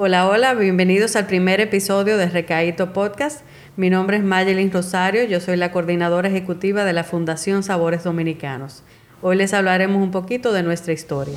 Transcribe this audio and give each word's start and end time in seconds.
Hola, 0.00 0.28
hola, 0.28 0.54
bienvenidos 0.54 1.16
al 1.16 1.26
primer 1.26 1.60
episodio 1.60 2.18
de 2.18 2.28
Recaíto 2.28 2.92
Podcast. 2.92 3.40
Mi 3.74 3.90
nombre 3.90 4.18
es 4.18 4.22
Mayelin 4.22 4.70
Rosario, 4.70 5.24
yo 5.24 5.40
soy 5.40 5.56
la 5.56 5.72
coordinadora 5.72 6.28
ejecutiva 6.28 6.84
de 6.84 6.92
la 6.92 7.02
Fundación 7.02 7.64
Sabores 7.64 8.04
Dominicanos. 8.04 8.84
Hoy 9.22 9.34
les 9.34 9.52
hablaremos 9.52 10.00
un 10.00 10.12
poquito 10.12 10.52
de 10.52 10.62
nuestra 10.62 10.92
historia. 10.92 11.36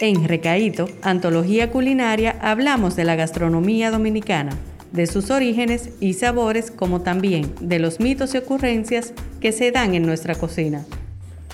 En 0.00 0.26
Recaíto, 0.26 0.88
Antología 1.00 1.70
Culinaria, 1.70 2.36
hablamos 2.40 2.96
de 2.96 3.04
la 3.04 3.14
gastronomía 3.14 3.92
dominicana, 3.92 4.58
de 4.96 5.06
sus 5.06 5.30
orígenes 5.30 5.90
y 6.00 6.14
sabores, 6.14 6.70
como 6.70 7.02
también 7.02 7.52
de 7.60 7.78
los 7.78 8.00
mitos 8.00 8.34
y 8.34 8.38
ocurrencias 8.38 9.12
que 9.42 9.52
se 9.52 9.70
dan 9.70 9.94
en 9.94 10.06
nuestra 10.06 10.34
cocina. 10.34 10.86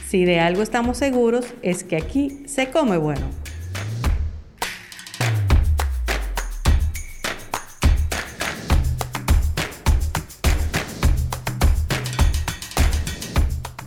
Si 0.09 0.25
de 0.25 0.39
algo 0.39 0.63
estamos 0.63 0.99
seguros 0.99 1.47
es 1.61 1.83
que 1.83 1.97
aquí 1.97 2.45
se 2.47 2.71
come 2.71 2.99
bueno. 2.99 3.27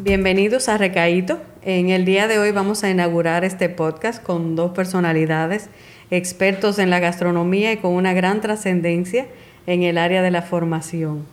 Bienvenidos 0.02 0.68
a 0.68 0.78
Recaíto. 0.78 1.40
En 1.62 1.90
el 1.90 2.04
día 2.04 2.28
de 2.28 2.40
hoy 2.40 2.52
vamos 2.52 2.84
a 2.84 2.90
inaugurar 2.90 3.46
este 3.46 3.70
podcast 3.70 4.22
con 4.22 4.56
dos 4.56 4.72
personalidades, 4.72 5.70
expertos 6.12 6.78
en 6.78 6.90
la 6.90 7.00
gastronomía 7.00 7.72
y 7.72 7.78
con 7.78 7.94
una 7.94 8.14
gran 8.14 8.42
trascendencia 8.42 9.28
en 9.68 9.84
el 9.84 9.98
área 9.98 10.22
de 10.22 10.32
la 10.32 10.42
formación. 10.42 11.24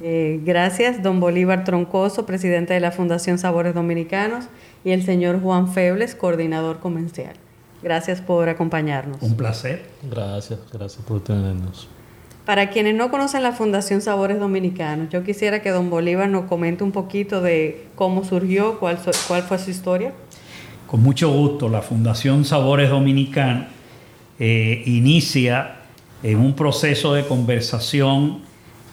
Eh, 0.00 0.40
gracias, 0.44 1.02
don 1.02 1.20
Bolívar 1.20 1.64
Troncoso, 1.64 2.26
presidente 2.26 2.74
de 2.74 2.80
la 2.80 2.90
Fundación 2.90 3.38
Sabores 3.38 3.74
Dominicanos, 3.74 4.46
y 4.84 4.90
el 4.90 5.02
señor 5.04 5.40
Juan 5.40 5.72
Febles, 5.72 6.14
coordinador 6.14 6.80
comercial. 6.80 7.34
Gracias 7.82 8.20
por 8.20 8.48
acompañarnos. 8.48 9.22
Un 9.22 9.36
placer. 9.36 9.84
Gracias, 10.10 10.58
gracias 10.72 11.04
por 11.04 11.22
tenernos. 11.22 11.88
Para 12.44 12.68
quienes 12.70 12.94
no 12.94 13.10
conocen 13.10 13.42
la 13.42 13.52
Fundación 13.52 14.02
Sabores 14.02 14.38
Dominicanos, 14.38 15.08
yo 15.10 15.22
quisiera 15.22 15.62
que 15.62 15.70
don 15.70 15.88
Bolívar 15.88 16.28
nos 16.28 16.44
comente 16.44 16.84
un 16.84 16.92
poquito 16.92 17.40
de 17.40 17.86
cómo 17.94 18.24
surgió, 18.24 18.78
cuál, 18.78 18.98
cuál 19.28 19.42
fue 19.42 19.58
su 19.58 19.70
historia. 19.70 20.12
Con 20.86 21.02
mucho 21.02 21.30
gusto, 21.30 21.68
la 21.68 21.80
Fundación 21.80 22.44
Sabores 22.44 22.90
Dominicanos 22.90 23.68
eh, 24.38 24.82
inicia 24.84 25.76
en 26.22 26.38
un 26.38 26.54
proceso 26.54 27.14
de 27.14 27.26
conversación 27.26 28.42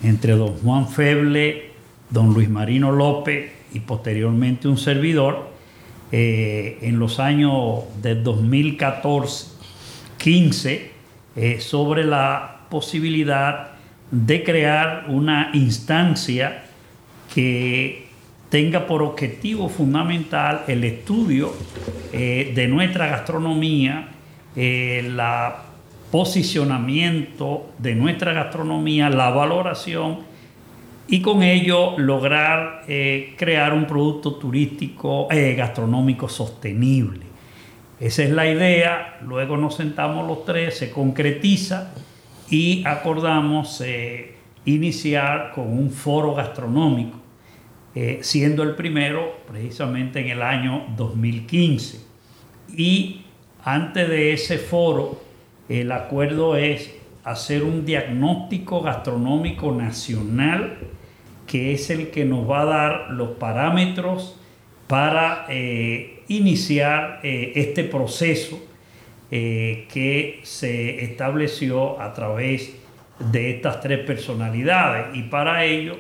entre 0.04 0.34
don 0.34 0.58
Juan 0.58 0.88
Feble, 0.88 1.72
don 2.10 2.34
Luis 2.34 2.50
Marino 2.50 2.92
López 2.92 3.52
y 3.74 3.80
posteriormente 3.80 4.68
un 4.68 4.78
servidor 4.78 5.50
eh, 6.12 6.78
en 6.82 7.00
los 7.00 7.20
años 7.20 7.86
de 8.02 8.22
2014-15 8.22 10.82
eh, 11.36 11.60
sobre 11.62 12.04
la 12.04 12.66
posibilidad 12.70 13.70
de 14.12 14.44
crear 14.44 15.06
una 15.08 15.50
instancia 15.54 16.66
que 17.34 18.08
tenga 18.50 18.86
por 18.86 19.02
objetivo 19.02 19.70
fundamental 19.70 20.66
el 20.68 20.84
estudio 20.84 21.56
eh, 22.12 22.52
de 22.54 22.68
nuestra 22.68 23.08
gastronomía, 23.08 24.10
el 24.54 25.18
posicionamiento 26.12 27.72
de 27.78 27.96
nuestra 27.96 28.34
gastronomía, 28.34 29.10
la 29.10 29.30
valoración 29.30 30.20
y 31.08 31.22
con 31.22 31.42
ello 31.42 31.98
lograr 31.98 32.84
eh, 32.88 33.34
crear 33.38 33.74
un 33.74 33.86
producto 33.86 34.36
turístico 34.36 35.28
eh, 35.32 35.56
gastronómico 35.56 36.28
sostenible. 36.30 37.26
Esa 38.00 38.24
es 38.24 38.32
la 38.32 38.50
idea, 38.50 39.20
luego 39.22 39.58
nos 39.58 39.76
sentamos 39.76 40.28
los 40.28 40.44
tres, 40.46 40.78
se 40.78 40.92
concretiza 40.92 41.94
y 42.50 42.84
acordamos 42.86 43.82
eh, 43.82 44.36
iniciar 44.66 45.52
con 45.54 45.68
un 45.68 45.92
foro 45.92 46.34
gastronómico, 46.34 47.20
siendo 48.22 48.64
el 48.64 48.76
primero 48.76 49.40
precisamente 49.48 50.22
en 50.22 50.30
el 50.30 50.42
año 50.42 50.86
2015. 50.96 52.00
Y 52.78 53.22
antes 53.66 54.08
de 54.08 54.34
ese 54.34 54.58
foro, 54.58 55.31
el 55.70 55.92
acuerdo 55.92 56.56
es 56.56 56.94
hacer 57.24 57.64
un 57.64 57.86
diagnóstico 57.86 58.82
gastronómico 58.82 59.72
nacional 59.72 60.78
que 61.48 61.74
es 61.74 61.90
el 61.90 62.10
que 62.10 62.26
nos 62.26 62.50
va 62.50 62.62
a 62.62 62.66
dar 62.66 63.12
los 63.12 63.32
parámetros 63.32 64.40
para 64.88 65.46
eh, 65.50 66.24
iniciar 66.28 67.20
este 67.24 67.84
proceso 67.84 68.60
eh, 69.34 69.88
que 69.90 70.42
se 70.44 71.06
estableció 71.06 72.02
a 72.02 72.12
través 72.12 72.76
de 73.32 73.52
estas 73.52 73.80
tres 73.80 74.00
personalidades. 74.00 75.16
Y 75.16 75.24
para 75.24 75.64
ello 75.64 75.96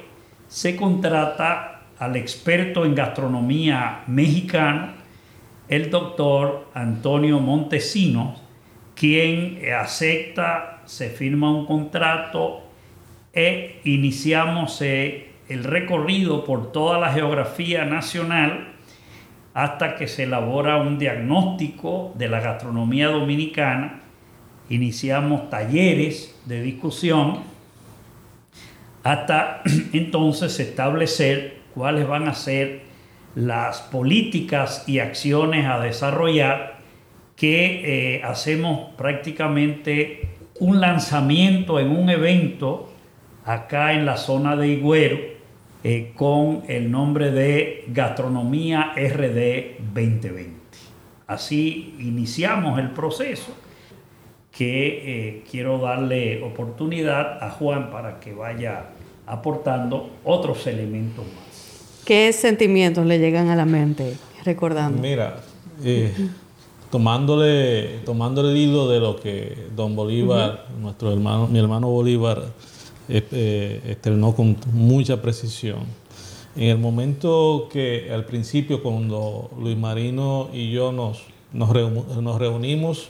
se 0.49 0.75
contrata 0.75 1.83
al 1.97 2.17
experto 2.17 2.83
en 2.83 2.93
gastronomía 2.93 4.03
mexicano, 4.07 4.89
el 5.69 5.89
doctor 5.89 6.67
Antonio 6.73 7.39
Montesinos, 7.39 8.40
quien 9.01 9.59
acepta, 9.73 10.83
se 10.85 11.09
firma 11.09 11.49
un 11.49 11.65
contrato 11.65 12.61
e 13.33 13.81
iniciamos 13.83 14.79
eh, 14.83 15.31
el 15.49 15.63
recorrido 15.63 16.43
por 16.43 16.71
toda 16.71 16.99
la 16.99 17.11
geografía 17.11 17.83
nacional 17.83 18.75
hasta 19.55 19.95
que 19.95 20.07
se 20.07 20.25
elabora 20.25 20.77
un 20.77 20.99
diagnóstico 20.99 22.13
de 22.15 22.29
la 22.29 22.41
gastronomía 22.41 23.07
dominicana. 23.07 24.01
Iniciamos 24.69 25.49
talleres 25.49 26.39
de 26.45 26.61
discusión 26.61 27.39
hasta 29.01 29.63
entonces 29.93 30.59
establecer 30.59 31.57
cuáles 31.73 32.07
van 32.07 32.27
a 32.27 32.35
ser 32.35 32.83
las 33.33 33.81
políticas 33.81 34.83
y 34.85 34.99
acciones 34.99 35.65
a 35.65 35.79
desarrollar 35.79 36.70
que 37.35 38.15
eh, 38.15 38.23
hacemos 38.23 38.91
prácticamente 38.95 40.29
un 40.59 40.79
lanzamiento 40.79 41.79
en 41.79 41.89
un 41.89 42.09
evento 42.09 42.89
acá 43.45 43.93
en 43.93 44.05
la 44.05 44.17
zona 44.17 44.55
de 44.55 44.67
Higüero 44.67 45.19
eh, 45.83 46.11
con 46.15 46.63
el 46.67 46.91
nombre 46.91 47.31
de 47.31 47.85
Gastronomía 47.87 48.93
RD 48.95 49.79
2020. 49.93 50.61
Así 51.25 51.95
iniciamos 51.99 52.77
el 52.77 52.91
proceso 52.91 53.55
que 54.51 55.29
eh, 55.29 55.43
quiero 55.49 55.79
darle 55.79 56.43
oportunidad 56.43 57.43
a 57.43 57.49
Juan 57.51 57.89
para 57.89 58.19
que 58.19 58.33
vaya 58.33 58.89
aportando 59.25 60.11
otros 60.23 60.67
elementos 60.67 61.25
más. 61.25 62.03
¿Qué 62.05 62.33
sentimientos 62.33 63.05
le 63.05 63.17
llegan 63.17 63.49
a 63.49 63.55
la 63.55 63.65
mente 63.65 64.17
recordando? 64.43 65.01
Mira, 65.01 65.37
eh, 65.83 66.13
tomándole, 66.91 67.99
tomándole 68.05 68.51
el 68.51 68.57
hilo 68.57 68.87
de 68.89 68.99
lo 68.99 69.15
que 69.15 69.69
don 69.75 69.95
Bolívar, 69.95 70.67
nuestro 70.79 71.11
hermano, 71.11 71.47
mi 71.47 71.57
hermano 71.57 71.87
Bolívar, 71.89 72.43
eh, 73.09 73.81
externó 73.87 74.35
con 74.35 74.57
mucha 74.73 75.21
precisión. 75.21 75.79
En 76.55 76.69
el 76.69 76.77
momento 76.77 77.69
que 77.71 78.11
al 78.13 78.25
principio 78.25 78.83
cuando 78.83 79.49
Luis 79.57 79.77
Marino 79.77 80.49
y 80.53 80.71
yo 80.71 80.91
nos, 80.91 81.23
nos, 81.53 81.69
reunimos 82.37 83.09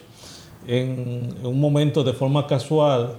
en, 0.67 1.35
un 1.43 1.59
momento 1.59 2.03
de 2.03 2.13
forma 2.13 2.45
casual 2.45 3.15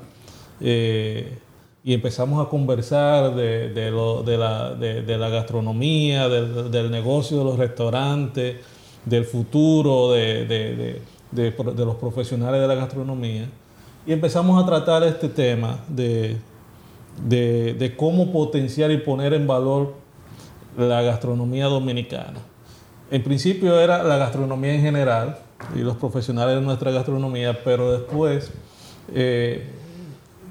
eh, 0.61 1.39
y 1.85 1.93
empezamos 1.93 2.45
a 2.45 2.49
conversar 2.49 3.35
de, 3.35 3.71
de, 3.71 3.91
lo, 3.91 4.23
de, 4.23 4.39
la, 4.39 4.75
de 4.75 5.19
la, 5.19 5.29
gastronomía, 5.29 6.29
del, 6.29 6.91
negocio 6.93 7.39
de 7.39 7.45
los 7.45 7.59
restaurantes, 7.59 8.57
del 9.05 9.25
futuro 9.25 10.13
de, 10.13 11.01
los 11.33 11.97
profesionales 11.97 12.61
de 12.61 12.69
la 12.69 12.75
gastronomía. 12.75 13.49
Y 14.07 14.13
empezamos 14.13 14.63
a 14.63 14.67
tratar 14.67 15.03
este 15.05 15.29
tema 15.29 15.79
de 15.89 16.37
de, 17.21 17.95
cómo 17.97 18.33
potenciar 18.33 18.91
y 18.91 18.99
poner 18.99 19.35
en 19.35 19.47
valor 19.47 19.95
la 20.77 21.03
gastronomía 21.03 21.67
dominicana. 21.67 22.41
En 23.11 23.23
principio 23.23 23.79
era 23.79 24.03
la 24.03 24.17
gastronomía 24.17 24.75
en 24.75 24.81
general 24.81 25.39
y 25.75 25.81
los 25.81 25.97
profesionales 25.97 26.57
de 26.57 26.63
nuestra 26.63 26.91
gastronomía, 26.91 27.63
pero 27.63 27.93
después, 27.93 28.51
eh, 29.15 29.71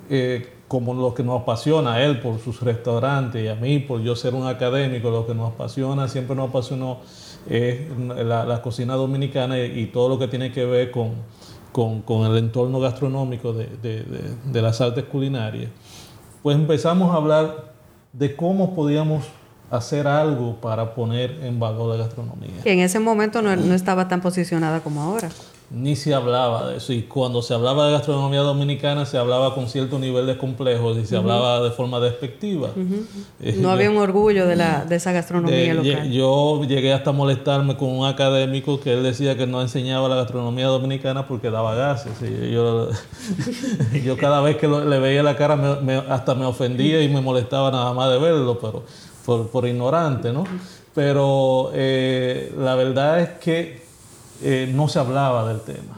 eh, 0.10 0.54
como 0.68 0.94
lo 0.94 1.14
que 1.14 1.24
nos 1.24 1.42
apasiona 1.42 1.96
a 1.96 2.04
él 2.04 2.20
por 2.20 2.40
sus 2.40 2.62
restaurantes 2.62 3.44
y 3.44 3.48
a 3.48 3.56
mí 3.56 3.80
por 3.80 4.02
yo 4.02 4.16
ser 4.16 4.36
un 4.36 4.48
académico, 4.48 5.10
lo 5.10 5.26
que 5.26 5.34
nos 5.34 5.54
apasiona, 5.54 6.08
siempre 6.08 6.36
nos 6.36 6.50
apasionó 6.50 7.00
es 7.50 7.82
la, 8.08 8.62
cocina 8.62 8.96
dominicana 8.96 9.60
y, 9.60 9.88
todo 9.88 10.10
lo 10.10 10.20
que 10.20 10.28
tiene 10.28 10.52
que 10.52 10.66
ver 10.66 10.92
con, 10.92 11.14
con, 11.72 12.26
el 12.26 12.38
entorno 12.38 12.80
gastronómico 12.80 13.54
de, 13.54 13.68
de 14.46 14.62
las 14.62 14.82
artes 14.82 15.06
culinarias 15.06 15.70
pues 16.44 16.58
empezamos 16.58 17.14
a 17.14 17.18
hablar 17.18 17.74
de 18.14 18.36
cómo 18.36 18.76
podíamos 18.76 19.26
hacer 19.70 20.08
algo 20.08 20.56
para 20.56 20.94
poner 20.94 21.40
en 21.44 21.60
valor 21.60 21.96
la 21.96 22.04
gastronomía. 22.04 22.62
Que 22.64 22.74
en 22.74 22.80
ese 22.80 23.00
momento 23.00 23.42
no, 23.42 23.56
no 23.56 23.74
estaba 23.74 24.08
tan 24.08 24.22
posicionada 24.22 24.82
como 24.82 25.02
ahora 25.02 25.30
ni 25.74 25.96
se 25.96 26.14
hablaba 26.14 26.70
de 26.70 26.78
eso. 26.78 26.92
Y 26.92 27.04
cuando 27.04 27.42
se 27.42 27.54
hablaba 27.54 27.86
de 27.86 27.94
gastronomía 27.94 28.42
dominicana, 28.42 29.06
se 29.06 29.18
hablaba 29.18 29.56
con 29.56 29.70
cierto 29.70 30.00
nivel 30.00 30.28
de 30.28 30.38
complejos 30.38 30.98
y 30.98 31.06
se 31.06 31.16
hablaba 31.16 31.62
de 31.62 31.72
forma 31.72 32.02
despectiva. 32.02 32.70
Eh, 33.40 33.56
no 33.58 33.72
había 33.72 33.90
un 33.90 33.98
orgullo 33.98 34.46
de, 34.48 34.58
la, 34.58 34.84
de 34.84 34.98
esa 34.98 35.14
gastronomía 35.14 35.74
local. 35.74 36.12
Yo 36.12 36.62
llegué 36.66 36.92
hasta 36.92 37.14
molestarme 37.14 37.78
con 37.78 37.90
un 37.90 38.06
académico 38.06 38.82
que 38.82 38.94
él 38.94 39.04
decía 39.04 39.38
que 39.38 39.48
no 39.48 39.62
enseñaba 39.62 40.10
la 40.10 40.16
gastronomía 40.16 40.68
dominicana 40.68 41.26
porque 41.26 41.50
daba 41.50 41.74
gases. 41.74 42.22
Y 42.22 42.52
yo, 42.52 42.90
yo 44.04 44.18
cada 44.20 44.42
vez 44.42 44.58
que 44.58 44.68
le 44.68 45.00
veía 45.00 45.24
la 45.24 45.38
cara 45.38 45.56
me, 45.56 45.94
hasta 45.94 46.36
me 46.36 46.46
ofendía 46.46 47.02
y 47.02 47.08
me 47.08 47.22
molestaba 47.22 47.72
nada 47.72 47.94
más 47.94 48.12
de 48.12 48.20
verlo, 48.20 48.60
pero 48.60 48.84
por, 49.26 49.48
por 49.48 49.66
ignorante, 49.66 50.34
¿no? 50.34 50.44
Pero 50.94 51.72
eh, 51.74 52.54
la 52.58 52.76
verdad 52.76 53.22
es 53.22 53.30
que 53.40 53.91
eh, 54.44 54.72
no 54.74 54.88
se 54.88 55.00
hablaba 55.00 55.48
del 55.48 55.62
tema. 55.62 55.98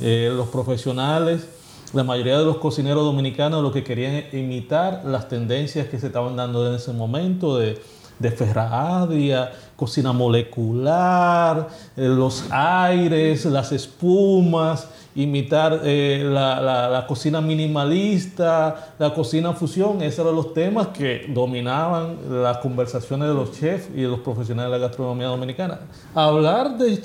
Eh, 0.00 0.32
los 0.34 0.48
profesionales, 0.48 1.46
la 1.92 2.04
mayoría 2.04 2.38
de 2.38 2.44
los 2.44 2.56
cocineros 2.56 3.04
dominicanos 3.04 3.62
lo 3.62 3.72
que 3.72 3.84
querían 3.84 4.24
imitar 4.32 5.02
las 5.04 5.28
tendencias 5.28 5.86
que 5.88 5.98
se 5.98 6.08
estaban 6.08 6.36
dando 6.36 6.66
en 6.68 6.74
ese 6.74 6.92
momento 6.92 7.56
de, 7.56 7.80
de 8.18 8.30
Ferradia, 8.30 9.52
cocina 9.76 10.12
molecular, 10.12 11.68
eh, 11.96 12.08
los 12.08 12.44
aires, 12.50 13.44
las 13.44 13.72
espumas, 13.72 14.88
imitar 15.16 15.80
eh, 15.84 16.22
la, 16.24 17.04
cocina 17.06 17.40
minimalista, 17.40 18.94
la 18.98 19.14
cocina 19.14 19.52
fusión, 19.52 20.02
esos 20.02 20.20
eran 20.20 20.34
los 20.34 20.52
temas 20.52 20.88
que 20.88 21.26
dominaban 21.28 22.16
las 22.28 22.58
conversaciones 22.58 23.28
de 23.28 23.34
los 23.34 23.52
chefs 23.52 23.88
y 23.94 24.02
de 24.02 24.08
los 24.08 24.20
profesionales 24.20 24.72
de 24.72 24.78
la 24.78 24.86
gastronomía 24.86 25.28
dominicana. 25.28 25.80
Hablar 26.14 26.76
de, 26.76 26.96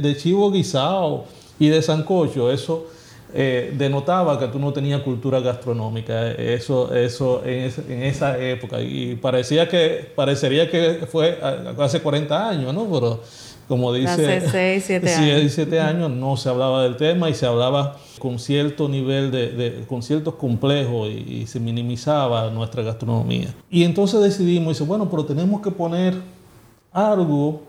de, 0.00 0.16
chivo 0.16 0.50
guisado 0.52 1.24
y 1.58 1.68
de 1.68 1.82
sancocho, 1.82 2.50
eso 2.52 2.86
eh, 3.34 3.74
denotaba 3.76 4.38
que 4.38 4.48
tú 4.48 4.58
no 4.58 4.72
tenías 4.72 5.02
cultura 5.02 5.40
gastronómica, 5.40 6.32
eso, 6.32 6.94
eso 6.94 7.42
en, 7.44 8.02
esa 8.02 8.38
época, 8.38 8.80
y 8.80 9.16
parecía 9.16 9.68
que, 9.68 10.08
parecería 10.14 10.70
que 10.70 11.06
fue 11.10 11.38
hace 11.78 12.00
40 12.00 12.48
años, 12.48 12.74
¿no? 12.74 12.86
Pero 12.90 13.20
como 13.70 13.92
dice, 13.92 14.08
hace 14.08 14.50
6, 14.50 14.84
7 14.84 15.14
años. 15.14 15.52
7 15.52 15.80
años 15.80 16.10
no 16.10 16.36
se 16.36 16.48
hablaba 16.48 16.82
del 16.82 16.96
tema 16.96 17.30
y 17.30 17.34
se 17.34 17.46
hablaba 17.46 17.96
con 18.18 18.40
cierto 18.40 18.88
nivel 18.88 19.30
de, 19.30 19.84
con 19.88 20.02
ciertos 20.02 20.34
complejos 20.34 21.08
y, 21.08 21.46
se 21.46 21.60
minimizaba 21.60 22.50
nuestra 22.50 22.82
gastronomía. 22.82 23.54
Y 23.70 23.84
entonces 23.84 24.20
decidimos, 24.22 24.74
dice, 24.74 24.82
bueno, 24.82 25.08
pero 25.08 25.24
tenemos 25.24 25.60
que 25.60 25.70
poner 25.70 26.14
algo 26.90 27.62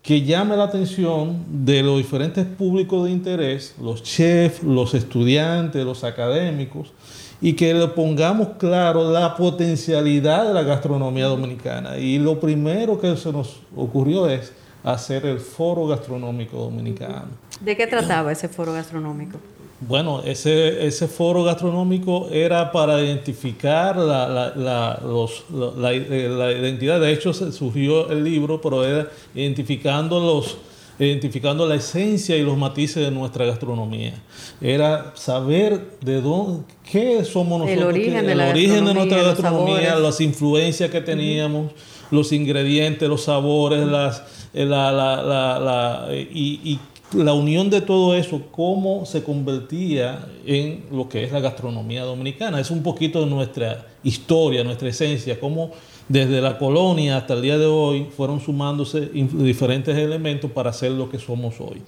que 0.00 0.22
llame 0.22 0.56
la 0.56 0.64
atención 0.64 1.44
de 1.50 1.82
los 1.82 1.98
diferentes 1.98 2.46
públicos 2.46 3.04
de 3.04 3.10
interés, 3.10 3.74
los 3.78 4.02
chefs, 4.02 4.62
los 4.62 4.94
estudiantes, 4.94 5.84
los 5.84 6.02
académicos, 6.02 6.94
y 7.42 7.52
que 7.52 7.74
le 7.74 7.88
pongamos 7.88 8.48
claro 8.56 9.12
la 9.12 9.36
potencialidad 9.36 10.46
de 10.46 10.54
la 10.54 10.62
gastronomía 10.62 11.26
dominicana. 11.26 11.98
Y 11.98 12.18
lo 12.18 12.40
primero 12.40 12.98
que 12.98 13.14
se 13.18 13.30
nos 13.30 13.60
ocurrió 13.76 14.30
es 14.30 14.54
hacer 14.86 15.26
el 15.26 15.40
Foro 15.40 15.86
Gastronómico 15.88 16.58
Dominicano. 16.58 17.26
¿De 17.60 17.76
qué 17.76 17.86
trataba 17.86 18.30
ese 18.30 18.48
foro 18.48 18.72
gastronómico? 18.72 19.38
Bueno, 19.80 20.22
ese, 20.24 20.86
ese 20.86 21.08
foro 21.08 21.42
gastronómico 21.42 22.28
era 22.30 22.70
para 22.72 23.00
identificar 23.02 23.96
la, 23.96 24.52
la, 24.54 25.00
los, 25.02 25.44
la, 25.50 25.92
identidad. 25.92 27.00
De 27.00 27.12
hecho, 27.12 27.34
surgió 27.34 28.08
el 28.10 28.24
libro, 28.24 28.60
pero 28.60 28.84
era 28.84 29.08
identificando 29.34 30.18
los 30.20 30.56
identificando 30.98 31.66
la 31.66 31.74
esencia 31.74 32.38
y 32.38 32.42
los 32.42 32.56
matices 32.56 33.04
de 33.04 33.10
nuestra 33.10 33.44
gastronomía. 33.44 34.14
Era 34.62 35.12
saber 35.14 35.98
de 36.00 36.22
dónde, 36.22 36.64
qué 36.90 37.22
somos 37.22 37.60
nosotros, 37.60 37.70
el 37.70 37.82
origen, 37.82 38.24
de, 38.24 38.32
el 38.32 38.40
origen 38.40 38.84
de 38.86 38.94
nuestra 38.94 39.22
gastronomía, 39.22 39.96
las 39.96 40.22
influencias 40.22 40.90
que 40.90 41.02
teníamos, 41.02 41.72
los 42.10 42.32
ingredientes, 42.32 43.06
los 43.10 43.24
sabores, 43.24 43.86
las 43.86 44.22
la, 44.64 44.90
la, 44.92 45.22
la, 45.58 46.08
y, 46.14 46.78
la 47.12 47.34
unión 47.34 47.70
de 47.70 47.80
todo 47.80 48.14
eso, 48.14 48.42
cómo 48.50 49.06
se 49.06 49.22
convertía 49.22 50.26
en 50.44 50.86
lo 50.90 51.08
que 51.08 51.24
es 51.24 51.32
la 51.32 51.40
gastronomía 51.40 52.02
dominicana. 52.02 52.60
Es 52.60 52.70
un 52.70 52.82
poquito 52.82 53.20
de 53.20 53.30
nuestra 53.30 53.86
historia, 54.02 54.64
nuestra 54.64 54.88
esencia, 54.88 55.38
cómo 55.38 55.70
desde 56.08 56.40
la 56.40 56.58
colonia 56.58 57.16
hasta 57.16 57.34
el 57.34 57.42
día 57.42 57.58
de 57.58 57.66
hoy 57.66 58.08
fueron 58.16 58.40
sumándose 58.40 59.10
diferentes 59.12 59.96
elementos 59.96 60.50
para 60.50 60.72
ser 60.72 60.92
lo 60.92 61.08
que 61.08 61.18
somos 61.18 61.60
hoy. 61.60 61.82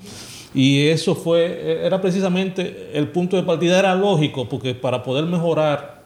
Y 0.54 0.86
eso 0.88 1.14
fue, 1.14 1.84
era 1.84 2.00
precisamente 2.00 2.90
el 2.94 3.08
punto 3.08 3.36
de 3.36 3.42
partida, 3.42 3.78
era 3.78 3.94
lógico, 3.94 4.48
porque 4.48 4.74
para 4.74 5.02
poder 5.02 5.24
mejorar 5.24 6.02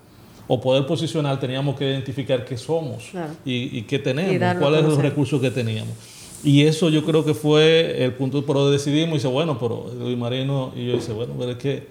o 0.48 0.60
poder 0.60 0.86
posicionar 0.86 1.38
teníamos 1.38 1.76
que 1.76 1.88
identificar 1.88 2.44
qué 2.44 2.56
somos 2.56 3.10
y, 3.44 3.82
qué 3.82 3.98
tenemos, 3.98 4.58
cuáles 4.58 4.80
son 4.80 4.90
los 4.90 4.98
recursos 4.98 5.40
que 5.40 5.50
teníamos. 5.50 5.94
Y 6.44 6.62
eso 6.62 6.88
yo 6.88 7.04
creo 7.04 7.24
que 7.24 7.34
fue 7.34 8.04
el 8.04 8.14
punto, 8.14 8.44
pero 8.44 8.70
decidimos. 8.70 9.10
Y 9.10 9.14
dice, 9.14 9.28
bueno, 9.28 9.58
pero 9.58 9.86
Luis 9.98 10.18
Marino 10.18 10.72
y 10.76 10.86
yo 10.86 10.94
dice, 10.94 11.12
bueno, 11.12 11.34
pero 11.38 11.52
es 11.52 11.58
que 11.58 11.86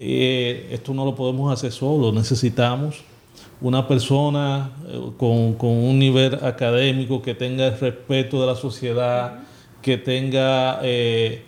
eh, 0.00 0.68
esto 0.72 0.94
no 0.94 1.04
lo 1.04 1.14
podemos 1.14 1.52
hacer 1.52 1.72
solo, 1.72 2.12
necesitamos 2.12 3.02
una 3.60 3.88
persona 3.88 4.70
eh, 4.86 5.00
con, 5.16 5.54
con, 5.54 5.70
un 5.70 5.98
nivel 5.98 6.34
académico 6.44 7.20
que 7.20 7.34
tenga 7.34 7.66
el 7.66 7.78
respeto 7.78 8.40
de 8.40 8.46
la 8.46 8.54
sociedad, 8.54 9.40
que 9.82 9.96
tenga 9.96 10.78
eh, 10.82 11.42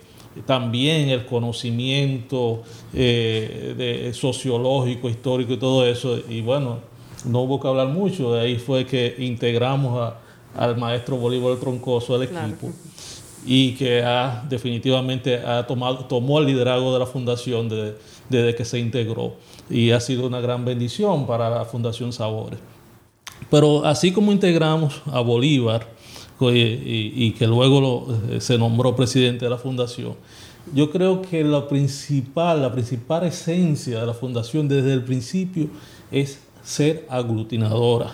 también 0.47 1.11
el 1.11 1.27
conocimiento 1.27 2.63
de, 2.93 4.11
sociológico, 4.15 5.09
histórico 5.09 5.53
y 5.53 5.57
todo 5.57 5.87
eso. 5.87 6.19
Y 6.29 6.41
bueno, 6.41 6.79
no 7.25 7.43
hubo 7.43 7.61
que 7.61 7.69
hablar 7.69 7.89
mucho, 7.89 8.35
de 8.35 8.41
ahí 8.41 8.57
fue 8.57 8.87
que 8.87 9.15
integramos 9.19 10.01
a 10.01 10.19
al 10.57 10.77
maestro 10.77 11.17
Bolívar 11.17 11.57
Troncoso 11.57 12.19
del 12.19 12.29
equipo 12.29 12.73
y 13.45 13.73
que 13.73 14.03
ha 14.03 14.45
definitivamente 14.49 15.37
ha 15.37 15.67
tomado, 15.67 16.05
tomó 16.05 16.39
el 16.39 16.47
liderazgo 16.47 16.93
de 16.93 16.99
la 16.99 17.07
fundación 17.07 17.69
desde, 17.69 18.55
que 18.55 18.65
se 18.65 18.79
integró. 18.79 19.35
Y 19.69 19.93
ha 19.93 20.01
sido 20.01 20.27
una 20.27 20.41
gran 20.41 20.65
bendición 20.65 21.27
para 21.27 21.49
la 21.49 21.65
Fundación 21.65 22.13
Sabores. 22.13 22.59
Pero 23.51 23.85
así 23.85 24.13
como 24.13 24.33
integramos 24.33 25.01
a 25.07 25.21
Bolívar 25.21 25.87
y, 26.41 27.33
que 27.33 27.47
luego 27.47 28.07
eh, 28.31 28.41
se 28.41 28.59
nombró 28.59 28.95
presidente 28.95 29.47
de 29.47 29.51
la 29.51 29.59
fundación, 29.59 30.15
yo 30.75 30.91
creo 30.91 31.23
que 31.23 31.43
la 31.43 31.67
principal, 31.67 32.61
la 32.61 32.73
principal 32.73 33.25
esencia 33.25 34.01
de 34.01 34.07
la 34.07 34.15
fundación 34.15 34.69
desde 34.69 34.93
el 34.93 35.03
principio 35.03 35.69
es 36.13 36.41
ser 36.63 37.07
aglutinadora 37.09 38.13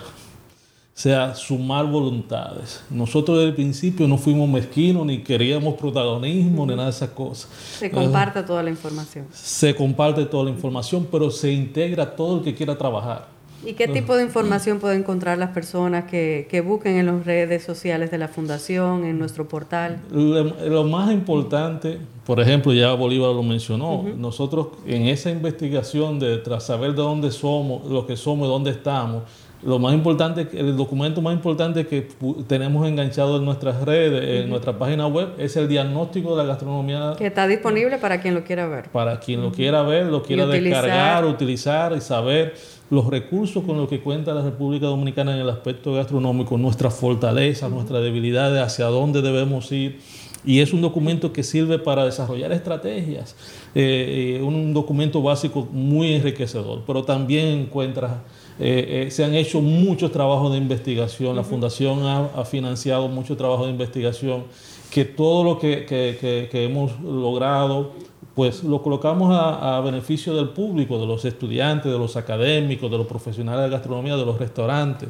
sea 0.97 1.35
sumar 1.35 1.85
voluntades. 1.85 2.81
Nosotros 2.89 3.37
desde 3.37 3.49
el 3.49 3.53
principio 3.55 4.07
no 4.07 4.17
fuimos 4.17 4.49
mezquinos, 4.49 5.05
ni 5.05 5.19
queríamos 5.19 5.75
protagonismo, 5.75 6.65
ni 6.65 6.71
nada 6.71 6.85
de 6.85 6.89
esas 6.89 7.11
cosas. 7.11 7.51
Se 7.77 7.91
comparte 7.91 8.41
toda 8.41 8.63
la 8.63 8.71
información. 8.71 9.27
Se 9.31 9.75
comparte 9.75 10.25
toda 10.25 10.45
la 10.45 10.49
información, 10.49 11.07
pero 11.11 11.29
se 11.29 11.51
integra 11.51 12.15
todo 12.15 12.39
el 12.39 12.43
que 12.43 12.55
quiera 12.55 12.75
trabajar. 12.75 13.27
¿Y 13.63 13.73
qué 13.73 13.87
tipo 13.87 14.15
de 14.15 14.23
información 14.23 14.79
pueden 14.79 15.01
encontrar 15.01 15.37
las 15.37 15.51
personas 15.51 16.05
que, 16.05 16.47
que 16.49 16.61
busquen 16.61 16.95
en 16.95 17.05
las 17.05 17.25
redes 17.27 17.63
sociales 17.63 18.09
de 18.09 18.17
la 18.17 18.27
Fundación, 18.27 19.05
en 19.05 19.19
nuestro 19.19 19.47
portal? 19.47 19.99
Lo, 20.11 20.83
más 20.83 21.11
importante, 21.11 21.99
por 22.25 22.39
ejemplo, 22.39 22.73
ya 22.73 22.93
Bolívar 22.93 23.35
lo 23.35 23.43
mencionó, 23.43 24.03
nosotros 24.17 24.69
en 24.87 25.05
esa 25.05 25.29
investigación 25.29 26.17
de 26.17 26.37
tras 26.37 26.65
saber 26.65 26.91
de 26.91 27.03
dónde 27.03 27.29
somos, 27.29 27.85
lo 27.85 28.07
que 28.07 28.15
somos 28.15 28.47
y 28.47 28.49
dónde 28.49 28.71
estamos, 28.71 29.23
lo 29.67 29.79
más 29.79 29.93
importante, 29.93 30.47
el 30.53 30.77
documento 30.77 31.21
más 31.21 31.33
importante 31.33 31.85
que 31.85 32.07
tenemos 32.47 32.87
enganchado 32.87 33.35
en 33.35 33.43
nuestras 33.43 33.83
redes, 33.83 34.43
en 34.45 34.49
nuestra 34.49 34.79
página 34.79 35.07
web, 35.07 35.33
es 35.37 35.57
el 35.57 35.67
diagnóstico 35.67 36.37
de 36.37 36.43
la 36.43 36.47
gastronomía. 36.47 37.15
Que 37.17 37.27
está 37.27 37.45
disponible 37.49 37.97
para 37.97 38.21
quien 38.21 38.33
lo 38.33 38.45
quiera 38.45 38.65
ver. 38.69 38.89
Para 38.91 39.19
quien 39.19 39.41
lo 39.41 39.51
quiera 39.51 39.83
ver, 39.83 40.05
lo 40.05 40.23
quiera 40.23 40.47
descargar, 40.47 41.25
utilizar 41.25 41.93
y 41.97 41.99
saber 41.99 42.55
los 42.89 43.07
recursos 43.07 43.61
con 43.65 43.75
los 43.75 43.89
que 43.89 43.99
cuenta 43.99 44.33
la 44.33 44.41
República 44.41 44.85
Dominicana 44.85 45.35
en 45.35 45.41
el 45.41 45.49
aspecto 45.49 45.91
gastronómico, 45.91 46.57
nuestras 46.57 46.95
fortalezas, 46.95 47.69
nuestras 47.69 48.01
debilidades, 48.01 48.63
hacia 48.63 48.85
dónde 48.85 49.21
debemos 49.21 49.69
ir. 49.73 49.99
Y 50.45 50.61
es 50.61 50.71
un 50.71 50.79
documento 50.79 51.33
que 51.33 51.43
sirve 51.43 51.77
para 51.77 52.05
desarrollar 52.05 52.53
estrategias, 52.53 53.35
eh, 53.75 54.37
eh, 54.39 54.41
un 54.41 54.73
documento 54.73 55.21
básico 55.21 55.67
muy 55.73 56.13
enriquecedor, 56.13 56.83
pero 56.87 57.03
también 57.03 57.47
encuentra 57.47 58.23
eh, 58.59 59.05
eh, 59.07 59.11
se 59.11 59.23
han 59.23 59.35
hecho 59.35 59.61
muchos 59.61 60.11
trabajos 60.11 60.51
de 60.51 60.57
investigación, 60.57 61.35
la 61.35 61.43
Fundación 61.43 61.99
ha, 62.05 62.43
financiado 62.45 63.07
mucho 63.07 63.37
trabajo 63.37 63.65
de 63.65 63.71
investigación, 63.71 64.45
que 64.89 65.05
todo 65.05 65.43
lo 65.43 65.59
que, 65.59 66.49
hemos 66.53 66.99
logrado, 67.01 67.91
pues 68.33 68.63
lo 68.63 68.81
colocamos 68.81 69.29
a, 69.31 69.79
beneficio 69.81 70.35
del 70.35 70.49
público, 70.49 70.99
de 70.99 71.05
los 71.05 71.23
estudiantes, 71.25 71.91
de 71.91 71.99
los 71.99 72.15
académicos, 72.15 72.89
de 72.89 72.97
los 72.97 73.05
profesionales 73.05 73.65
de 73.65 73.69
gastronomía, 73.69 74.15
de 74.15 74.25
los 74.25 74.39
restaurantes. 74.39 75.09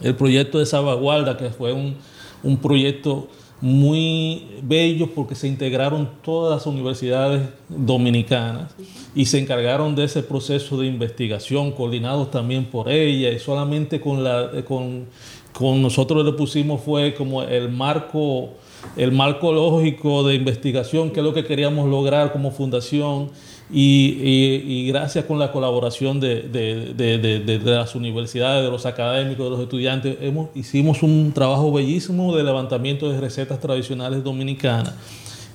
el 0.00 0.14
proyecto 0.14 0.58
de 0.58 0.66
salvaguarda, 0.66 1.36
que 1.36 1.50
fue 1.50 1.72
un, 1.72 1.96
un 2.44 2.56
proyecto 2.58 3.26
muy 3.60 4.46
bello 4.62 5.10
porque 5.14 5.34
se 5.34 5.48
integraron 5.48 6.08
todas 6.22 6.56
las 6.56 6.66
universidades 6.66 7.48
dominicanas 7.68 8.74
y 9.14 9.26
se 9.26 9.38
encargaron 9.38 9.94
de 9.94 10.04
ese 10.04 10.22
proceso 10.22 10.76
de 10.76 10.86
investigación, 10.86 11.72
coordinados 11.72 12.30
también 12.30 12.64
por 12.66 12.90
ella, 12.90 13.30
y 13.30 13.38
solamente 13.38 14.00
con, 14.00 14.24
la, 14.24 14.50
con, 14.66 15.06
con 15.52 15.80
nosotros 15.80 16.24
le 16.24 16.32
pusimos 16.32 16.82
fue 16.82 17.14
como 17.14 17.42
el 17.42 17.70
marco, 17.70 18.50
el 18.96 19.12
marco 19.12 19.52
lógico 19.52 20.24
de 20.24 20.34
investigación, 20.34 21.10
que 21.10 21.20
es 21.20 21.24
lo 21.24 21.32
que 21.32 21.44
queríamos 21.44 21.88
lograr 21.88 22.32
como 22.32 22.50
fundación, 22.50 23.30
y, 23.70 24.86
gracias 24.88 25.24
con 25.24 25.38
la 25.38 25.50
colaboración 25.50 26.20
de, 26.20 27.60
las 27.64 27.94
universidades, 27.94 28.64
de 28.64 28.70
los 28.70 28.86
académicos, 28.86 29.44
de 29.44 29.50
los 29.50 29.60
estudiantes, 29.60 30.16
hicimos 30.54 31.02
un 31.02 31.32
trabajo 31.32 31.72
bellísimo 31.72 32.36
de 32.36 32.44
levantamiento 32.44 33.10
de 33.10 33.20
recetas 33.20 33.58
tradicionales 33.60 34.22
dominicanas. 34.22 34.94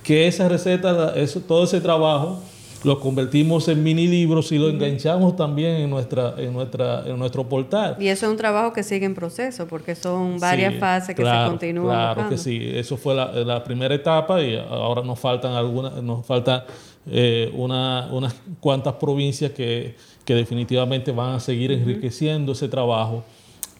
Que 0.03 0.27
esa 0.27 0.49
receta, 0.49 1.13
eso, 1.15 1.39
todo 1.41 1.65
ese 1.65 1.81
trabajo 1.81 2.41
lo 2.83 2.99
convertimos 2.99 3.67
en 3.67 3.83
mini 3.83 4.07
libros 4.07 4.51
y 4.51 4.57
lo 4.57 4.69
enganchamos 4.69 5.35
también 5.35 5.75
en, 5.75 5.89
nuestra, 5.89 6.35
en, 6.37 6.53
nuestra, 6.53 7.03
en 7.05 7.19
nuestro 7.19 7.47
portal. 7.47 7.97
Y 7.99 8.07
eso 8.07 8.25
es 8.25 8.31
un 8.31 8.37
trabajo 8.37 8.71
que 8.71 8.83
sigue 8.83 9.05
en 9.05 9.15
proceso, 9.15 9.67
porque 9.67 9.95
son 9.95 10.39
varias 10.39 10.75
fases 10.75 11.15
que 11.15 11.23
se 11.23 11.45
continúan. 11.45 12.13
Claro 12.13 12.29
que 12.29 12.37
sí, 12.37 12.71
eso 12.73 12.97
fue 12.97 13.15
la, 13.15 13.31
la, 13.31 13.63
primera 13.63 13.93
etapa 13.93 14.41
y 14.41 14.55
ahora 14.55 15.01
nos 15.01 15.19
faltan 15.19 15.53
algunas, 15.53 16.01
nos 16.01 16.25
falta 16.25 16.65
eh, 17.11 17.51
una, 17.53 18.07
unas 18.11 18.35
cuantas 18.59 18.93
provincias 18.95 19.51
que, 19.51 19.95
que, 20.23 20.35
definitivamente 20.35 21.11
van 21.11 21.35
a 21.35 21.39
seguir 21.39 21.71
enriqueciendo 21.71 22.53
ese 22.53 22.67
trabajo, 22.67 23.23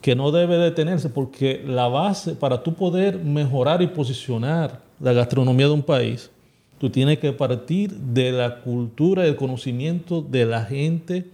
que 0.01 0.15
no 0.15 0.31
debe 0.31 0.57
detenerse 0.57 1.09
porque 1.09 1.63
la 1.65 1.87
base 1.87 2.33
para 2.33 2.63
tú 2.63 2.73
poder 2.73 3.17
mejorar 3.19 3.81
y 3.81 3.87
posicionar 3.87 4.79
la 4.99 5.13
gastronomía 5.13 5.67
de 5.67 5.73
un 5.73 5.83
país, 5.83 6.31
tú 6.79 6.89
tienes 6.89 7.19
que 7.19 7.31
partir 7.33 7.91
de 7.91 8.31
la 8.31 8.61
cultura 8.61 9.25
y 9.25 9.29
el 9.29 9.35
conocimiento 9.35 10.21
de 10.21 10.45
la 10.45 10.65
gente, 10.65 11.25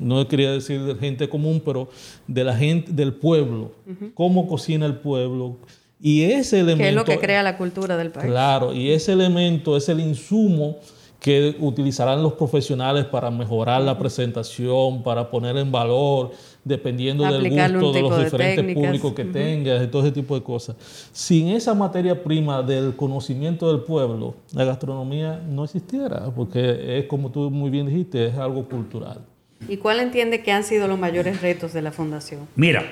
no 0.00 0.26
quería 0.28 0.52
decir 0.52 0.82
de 0.82 0.94
gente 0.96 1.28
común, 1.28 1.62
pero 1.64 1.88
de 2.26 2.44
la 2.44 2.56
gente 2.56 2.92
del 2.92 3.14
pueblo, 3.14 3.72
cómo 4.14 4.46
cocina 4.46 4.84
el 4.84 4.96
pueblo. 4.96 5.56
Y 6.00 6.24
ese 6.24 6.60
elemento... 6.60 6.82
¿Qué 6.82 6.88
es 6.90 6.94
lo 6.94 7.04
que 7.04 7.18
crea 7.18 7.42
la 7.42 7.56
cultura 7.56 7.96
del 7.96 8.10
país? 8.10 8.30
Claro, 8.30 8.74
y 8.74 8.90
ese 8.90 9.12
elemento 9.12 9.76
es 9.76 9.88
el 9.88 10.00
insumo 10.00 10.76
que 11.20 11.56
utilizarán 11.58 12.22
los 12.22 12.34
profesionales 12.34 13.04
para 13.04 13.30
mejorar 13.30 13.82
la 13.82 13.98
presentación, 13.98 15.02
para 15.02 15.30
poner 15.30 15.56
en 15.56 15.72
valor, 15.72 16.30
dependiendo 16.68 17.24
del 17.24 17.50
gusto 17.50 17.92
de 17.92 18.02
los 18.02 18.24
diferentes 18.24 18.74
públicos 18.74 19.12
que 19.14 19.24
tengas, 19.24 19.82
y 19.82 19.88
todo 19.88 20.02
ese 20.02 20.12
tipo 20.12 20.34
de 20.34 20.42
cosas. 20.42 20.76
Sin 21.12 21.48
esa 21.48 21.74
materia 21.74 22.22
prima 22.22 22.62
del 22.62 22.94
conocimiento 22.94 23.72
del 23.72 23.82
pueblo, 23.82 24.34
la 24.52 24.64
gastronomía 24.64 25.42
no 25.48 25.64
existiera, 25.64 26.30
porque 26.34 26.98
es 26.98 27.06
como 27.06 27.30
tú 27.30 27.50
muy 27.50 27.70
bien 27.70 27.86
dijiste, 27.86 28.26
es 28.26 28.36
algo 28.36 28.68
cultural. 28.68 29.20
¿Y 29.66 29.78
cuál 29.78 30.00
entiende 30.00 30.42
que 30.42 30.52
han 30.52 30.62
sido 30.62 30.86
los 30.86 30.98
mayores 30.98 31.40
retos 31.40 31.72
de 31.72 31.82
la 31.82 31.90
fundación? 31.90 32.42
Mira, 32.54 32.84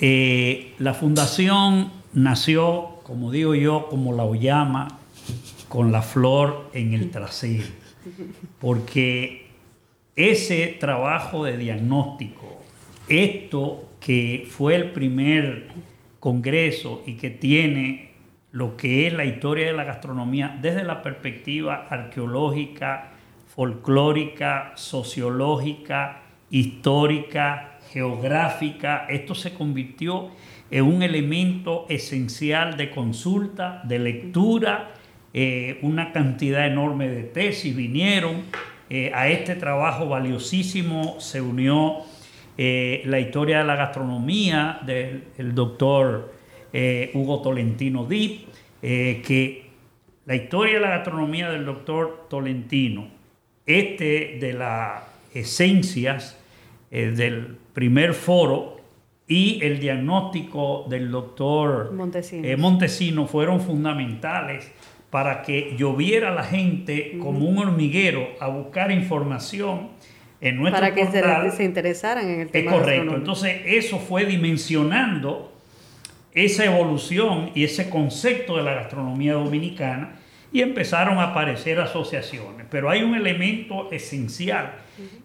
eh, 0.00 0.74
la 0.78 0.94
fundación 0.94 1.90
nació, 2.12 2.96
como 3.04 3.30
digo 3.30 3.54
yo, 3.54 3.86
como 3.88 4.12
la 4.12 4.24
Oyama, 4.24 4.98
con 5.68 5.92
la 5.92 6.02
flor 6.02 6.70
en 6.72 6.94
el 6.94 7.10
trasero, 7.10 7.66
porque 8.60 9.48
ese 10.16 10.76
trabajo 10.80 11.44
de 11.44 11.56
diagnóstico, 11.56 12.57
esto 13.08 13.88
que 14.00 14.46
fue 14.48 14.74
el 14.76 14.90
primer 14.92 15.68
congreso 16.20 17.02
y 17.06 17.14
que 17.14 17.30
tiene 17.30 18.10
lo 18.52 18.76
que 18.76 19.06
es 19.06 19.12
la 19.12 19.24
historia 19.24 19.66
de 19.66 19.72
la 19.72 19.84
gastronomía 19.84 20.58
desde 20.60 20.84
la 20.84 21.02
perspectiva 21.02 21.86
arqueológica, 21.90 23.12
folclórica, 23.54 24.72
sociológica, 24.74 26.22
histórica, 26.50 27.78
geográfica, 27.90 29.06
esto 29.08 29.34
se 29.34 29.54
convirtió 29.54 30.30
en 30.70 30.84
un 30.84 31.02
elemento 31.02 31.86
esencial 31.88 32.76
de 32.76 32.90
consulta, 32.90 33.82
de 33.84 33.98
lectura 33.98 34.90
eh, 35.34 35.78
una 35.82 36.12
cantidad 36.12 36.66
enorme 36.66 37.08
de 37.08 37.22
tesis 37.22 37.74
vinieron. 37.76 38.44
Eh, 38.90 39.12
a 39.14 39.28
este 39.28 39.54
trabajo 39.54 40.08
valiosísimo 40.08 41.20
se 41.20 41.42
unió 41.42 41.98
eh, 42.58 43.02
la 43.06 43.18
historia 43.20 43.58
de 43.58 43.64
la 43.64 43.76
gastronomía 43.76 44.80
del 44.84 45.54
doctor 45.54 46.34
Hugo 47.14 47.40
Tolentino 47.40 48.04
Dip, 48.04 48.46
que 48.82 49.70
la 50.26 50.36
historia 50.36 50.74
de 50.74 50.80
la 50.80 50.90
gastronomía 50.90 51.48
del 51.48 51.64
doctor 51.64 52.26
Tolentino, 52.28 53.08
este 53.64 54.36
de 54.38 54.52
las 54.52 55.02
esencias 55.32 56.38
del 56.90 57.56
primer 57.72 58.12
foro 58.12 58.78
y 59.28 59.60
el 59.62 59.78
diagnóstico 59.78 60.86
del 60.88 61.10
doctor 61.10 61.92
Montesino 62.56 63.26
fueron 63.26 63.60
fundamentales 63.60 64.72
para 65.10 65.42
que 65.42 65.74
lloviera 65.76 66.34
la 66.34 66.42
gente 66.42 67.18
como 67.20 67.46
un 67.46 67.58
hormiguero 67.58 68.26
a 68.40 68.48
buscar 68.48 68.90
información 68.90 69.90
en 70.40 70.56
nuestro 70.56 70.80
Para 70.80 70.94
que 70.94 71.06
se, 71.50 71.64
interesaran 71.64 72.28
en 72.28 72.40
el 72.40 72.50
tema. 72.50 72.70
Es 72.70 72.78
correcto. 72.78 73.14
Entonces, 73.16 73.62
eso 73.64 73.98
fue 73.98 74.24
dimensionando 74.24 75.52
esa 76.32 76.64
evolución 76.64 77.50
y 77.54 77.64
ese 77.64 77.90
concepto 77.90 78.56
de 78.56 78.62
la 78.62 78.74
gastronomía 78.74 79.34
dominicana 79.34 80.20
y 80.52 80.62
empezaron 80.62 81.18
a 81.18 81.30
aparecer 81.30 81.80
asociaciones. 81.80 82.66
Pero 82.70 82.90
hay 82.90 83.02
un 83.02 83.14
elemento 83.14 83.90
esencial 83.90 84.74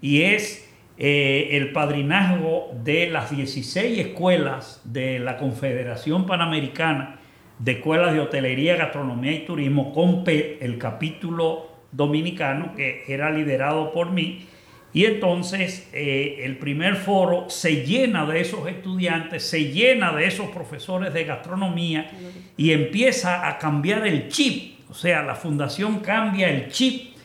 y 0.01 0.23
es 0.23 0.69
eh, 0.97 1.49
el 1.51 1.71
padrinazgo 1.71 2.71
de 2.83 3.07
las 3.07 3.35
16 3.35 3.99
escuelas 3.99 4.81
de 4.83 5.19
la 5.19 5.37
Confederación 5.37 6.25
Panamericana 6.25 7.19
de 7.59 7.73
Escuelas 7.73 8.13
de 8.13 8.19
Hotelería, 8.19 8.75
Gastronomía 8.75 9.31
y 9.31 9.45
Turismo 9.45 9.93
con 9.93 10.23
el 10.27 10.77
capítulo 10.77 11.67
dominicano 11.91 12.73
que 12.75 13.03
era 13.07 13.29
liderado 13.31 13.91
por 13.93 14.11
mí. 14.11 14.47
Y 14.93 15.05
entonces 15.05 15.89
eh, 15.91 16.41
el 16.43 16.57
primer 16.57 16.95
foro 16.95 17.49
se 17.49 17.83
llena 17.83 18.27
de 18.27 18.41
esos 18.41 18.67
estudiantes, 18.67 19.43
se 19.43 19.71
llena 19.71 20.13
de 20.13 20.27
esos 20.27 20.49
profesores 20.51 21.13
de 21.13 21.23
gastronomía 21.23 22.11
y 22.55 22.71
empieza 22.71 23.47
a 23.47 23.57
cambiar 23.57 24.05
el 24.05 24.29
chip. 24.29 24.79
O 24.89 24.93
sea, 24.93 25.23
la 25.23 25.33
fundación 25.33 25.99
cambia 25.99 26.47
el 26.49 26.69
chip 26.69 27.15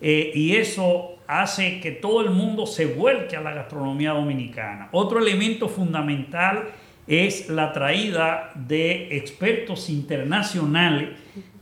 eh, 0.00 0.30
y 0.34 0.54
eso 0.54 1.18
hace 1.26 1.80
que 1.80 1.90
todo 1.90 2.20
el 2.20 2.30
mundo 2.30 2.64
se 2.64 2.86
vuelque 2.86 3.36
a 3.36 3.40
la 3.40 3.52
gastronomía 3.52 4.12
dominicana. 4.12 4.88
Otro 4.92 5.18
elemento 5.18 5.68
fundamental 5.68 6.68
es 7.08 7.48
la 7.48 7.72
traída 7.72 8.52
de 8.54 9.16
expertos 9.16 9.90
internacionales 9.90 11.10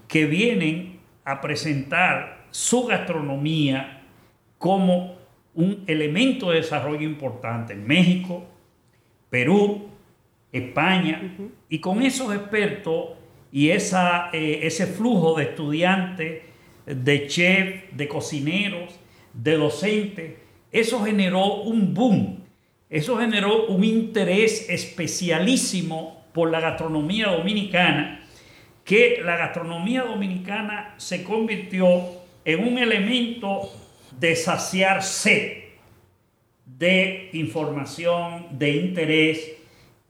que 0.08 0.26
vienen 0.26 0.98
a 1.24 1.40
presentar 1.40 2.44
su 2.50 2.84
gastronomía 2.84 4.02
como 4.58 5.23
un 5.54 5.84
elemento 5.86 6.50
de 6.50 6.56
desarrollo 6.56 7.02
importante 7.02 7.72
en 7.72 7.86
México, 7.86 8.44
Perú, 9.30 9.88
España, 10.52 11.36
y 11.68 11.78
con 11.78 12.02
esos 12.02 12.34
expertos 12.34 13.10
y 13.50 13.70
esa, 13.70 14.30
eh, 14.32 14.60
ese 14.62 14.86
flujo 14.86 15.36
de 15.36 15.44
estudiantes, 15.44 16.42
de 16.86 17.26
chefs, 17.26 17.96
de 17.96 18.08
cocineros, 18.08 18.98
de 19.32 19.56
docentes, 19.56 20.34
eso 20.70 21.04
generó 21.04 21.62
un 21.62 21.94
boom 21.94 22.44
eso 22.94 23.18
generó 23.18 23.66
un 23.66 23.82
interés 23.82 24.70
especialísimo 24.70 26.26
por 26.32 26.52
la 26.52 26.60
gastronomía 26.60 27.28
dominicana, 27.28 28.24
que 28.84 29.20
la 29.24 29.36
gastronomía 29.36 30.02
dominicana 30.02 30.94
se 30.96 31.24
convirtió 31.24 32.02
en 32.44 32.68
un 32.68 32.78
elemento 32.78 33.62
de 34.18 34.36
saciar 34.36 35.02
sed 35.02 35.64
de 36.64 37.30
información, 37.32 38.58
de 38.58 38.70
interés, 38.70 39.56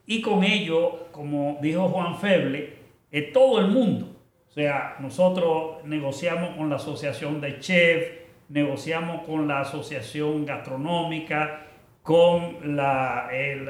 y 0.07 0.21
con 0.21 0.45
ello, 0.45 1.09
como 1.13 1.59
dijo 1.61 1.89
Juan 1.89 2.19
Feble, 2.19 2.75
es 3.11 3.33
todo 3.33 3.61
el 3.61 3.69
mundo. 3.69 4.17
O 4.49 4.53
sea, 4.53 4.97
nosotros 5.01 5.85
negociamos 5.85 6.57
con 6.57 6.69
la 6.71 6.77
Asociación 6.77 7.41
de 7.41 7.59
Chefs, 7.59 8.07
negociamos 8.49 9.27
con 9.27 9.49
la 9.49 9.61
Asociación 9.61 10.45
Gastronómica, 10.45 11.67
con 12.03 12.77
la, 12.77 13.29
el, 13.33 13.69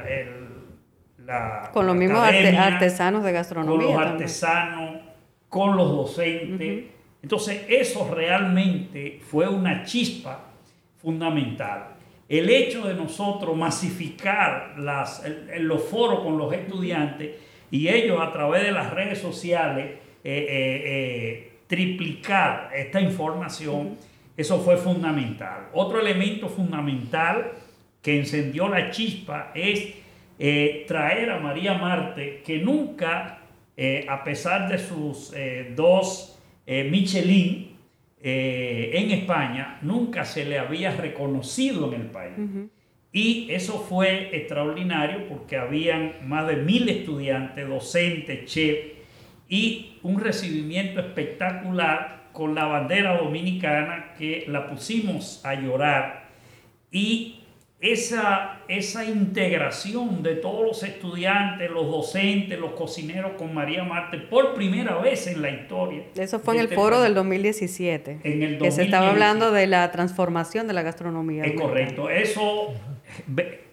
con 1.72 1.86
los 1.86 1.96
mismos 1.96 2.20
artesanos 2.20 3.24
de 3.24 3.32
gastronomía. 3.32 3.86
Con 3.86 3.94
los 3.94 4.06
artesanos, 4.06 5.00
con 5.48 5.76
los 5.76 5.90
docentes. 5.90 6.93
Entonces 7.24 7.62
eso 7.70 8.06
realmente 8.14 9.18
fue 9.30 9.48
una 9.48 9.82
chispa 9.82 10.44
fundamental. 11.00 11.94
el 12.28 12.50
hecho 12.50 12.86
de 12.86 12.92
nosotros 12.92 13.56
masificar 13.56 14.74
las, 14.76 15.22
los 15.58 15.84
foros 15.84 16.20
con 16.20 16.36
los 16.36 16.52
estudiantes 16.52 17.30
y 17.70 17.88
ellos 17.88 18.20
a 18.20 18.30
través 18.30 18.62
de 18.64 18.72
las 18.72 18.92
redes 18.92 19.20
sociales 19.20 19.86
eh, 19.86 19.98
eh, 20.22 20.82
eh, 20.84 21.52
triplicar 21.66 22.70
esta 22.76 23.00
información, 23.00 23.96
eso 24.36 24.60
fue 24.60 24.76
fundamental. 24.76 25.68
Otro 25.72 26.00
elemento 26.00 26.50
fundamental 26.50 27.52
que 28.02 28.18
encendió 28.18 28.68
la 28.68 28.90
chispa 28.90 29.50
es 29.54 29.94
traer 30.86 31.30
a 31.30 31.38
María 31.38 31.72
Marte, 31.78 32.42
que 32.44 32.58
nunca, 32.58 33.38
a 34.08 34.24
pesar 34.24 34.68
de 34.68 34.78
sus 34.78 35.32
dos 35.74 36.33
Michelin, 36.66 37.76
en 38.20 39.10
España 39.10 39.78
nunca 39.82 40.24
se 40.24 40.44
le 40.44 40.58
había 40.58 40.92
reconocido 40.96 41.92
en 41.92 42.00
el 42.00 42.06
país. 42.08 42.34
Y 43.12 43.48
eso 43.50 43.78
fue 43.78 44.36
extraordinario 44.36 45.28
porque 45.28 45.56
habían 45.56 46.28
más 46.28 46.48
de 46.48 46.56
mil 46.56 46.88
estudiantes, 46.88 47.68
docentes, 47.68 48.46
chefs, 48.46 48.92
y 49.48 49.98
un 50.02 50.18
recibimiento 50.18 51.00
espectacular 51.00 52.30
con 52.32 52.54
la 52.54 52.64
bandera 52.64 53.18
dominicana 53.18 54.14
que 54.18 54.46
la 54.48 54.66
pusimos 54.68 55.44
a 55.44 55.54
llorar. 55.54 56.30
Y 56.90 57.43
esa, 57.84 58.60
esa 58.66 59.04
integración 59.04 60.22
de 60.22 60.36
todos 60.36 60.64
los 60.64 60.82
estudiantes, 60.82 61.70
los 61.70 61.86
docentes, 61.86 62.58
los 62.58 62.72
cocineros 62.72 63.32
con 63.36 63.52
María 63.52 63.84
Marte 63.84 64.16
por 64.16 64.54
primera 64.54 64.96
vez 64.96 65.26
en 65.26 65.42
la 65.42 65.50
historia. 65.50 66.04
Eso 66.16 66.38
fue 66.38 66.54
en 66.54 66.60
el 66.60 66.66
este 66.66 66.76
foro 66.76 67.02
del 67.02 67.12
2017. 67.12 68.20
En 68.24 68.42
el 68.42 68.58
Que 68.58 68.70
se 68.70 68.84
estaba 68.84 69.10
hablando 69.10 69.52
de 69.52 69.66
la 69.66 69.92
transformación 69.92 70.66
de 70.66 70.72
la 70.72 70.80
gastronomía. 70.80 71.44
Es 71.44 71.60
correcto. 71.60 72.08
Eso 72.08 72.72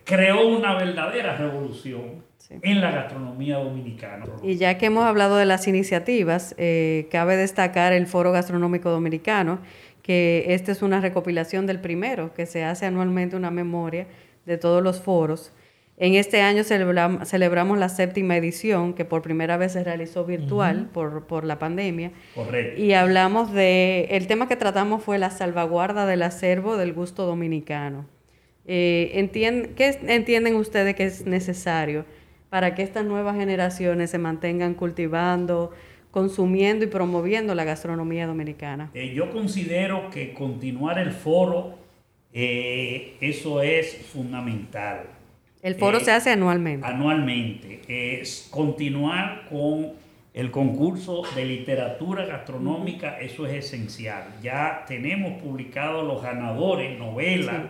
creó 0.03 0.45
una 0.45 0.75
verdadera 0.75 1.37
revolución. 1.37 2.29
en 2.49 2.81
la 2.81 2.91
gastronomía 2.91 3.59
dominicana. 3.59 4.25
Y 4.43 4.57
ya 4.57 4.77
que 4.77 4.87
hemos 4.87 5.05
hablado 5.05 5.37
de 5.37 5.45
las 5.45 5.69
iniciativas, 5.69 6.53
eh, 6.57 7.07
cabe 7.09 7.37
destacar 7.37 7.93
el 7.93 8.07
Foro 8.07 8.33
Gastronómico 8.33 8.89
Dominicano, 8.89 9.59
que 10.01 10.45
esta 10.49 10.71
es 10.71 10.81
una 10.81 11.01
recopilación 11.01 11.67
del 11.67 11.79
primero, 11.79 12.33
que 12.33 12.45
se 12.45 12.63
hace 12.63 12.85
anualmente 12.85 13.35
una 13.35 13.51
memoria 13.51 14.07
de 14.45 14.57
todos 14.57 14.81
los 14.83 15.01
foros. 15.01 15.51
En 15.97 16.15
este 16.15 16.41
año 16.41 16.63
celebramos, 16.63 17.77
la 17.77 17.89
séptima 17.89 18.35
edición, 18.35 18.93
que 18.93 19.05
por 19.05 19.21
primera 19.21 19.57
vez 19.57 19.73
se 19.73 19.83
realizó 19.83 20.25
virtual 20.25 20.89
por, 20.91 21.43
la 21.43 21.59
pandemia. 21.59 22.11
Correcto. 22.33 22.81
Y 22.81 22.93
hablamos 22.93 23.53
de, 23.53 24.07
el 24.09 24.25
tema 24.25 24.47
que 24.47 24.55
tratamos 24.55 25.03
fue 25.03 25.19
la 25.19 25.29
salvaguarda 25.29 26.07
del 26.07 26.23
acervo 26.23 26.77
del 26.77 26.93
gusto 26.93 27.27
dominicano. 27.27 28.07
Eh, 28.65 29.29
¿Qué 29.75 29.99
entienden 30.07 30.55
ustedes 30.55 30.95
que 30.95 31.03
es 31.03 31.25
necesario 31.25 32.05
para 32.49 32.75
que 32.75 32.83
estas 32.83 33.05
nuevas 33.05 33.35
generaciones 33.37 34.09
se 34.09 34.17
mantengan 34.17 34.73
cultivando, 34.73 35.71
consumiendo 36.11 36.85
y 36.85 36.87
promoviendo 36.87 37.55
la 37.55 37.63
gastronomía 37.63 38.27
dominicana? 38.27 38.91
Eh, 38.93 39.13
yo 39.13 39.31
considero 39.31 40.09
que 40.09 40.33
continuar 40.33 40.99
el 40.99 41.11
foro, 41.11 41.75
eh, 42.33 43.15
eso 43.21 43.61
es 43.61 43.97
fundamental. 44.11 45.03
El 45.61 45.75
foro 45.75 45.97
eh, 45.97 46.01
se 46.01 46.11
hace 46.11 46.31
anualmente. 46.31 46.85
Anualmente. 46.85 47.81
Es 47.87 48.47
continuar 48.51 49.47
con 49.49 49.93
el 50.33 50.51
concurso 50.51 51.23
de 51.35 51.45
literatura 51.45 52.25
gastronómica, 52.25 53.19
eso 53.19 53.45
es 53.45 53.65
esencial. 53.65 54.23
Ya 54.41 54.85
tenemos 54.87 55.41
publicados 55.41 56.05
los 56.05 56.21
ganadores, 56.21 56.97
novelas, 56.97 57.67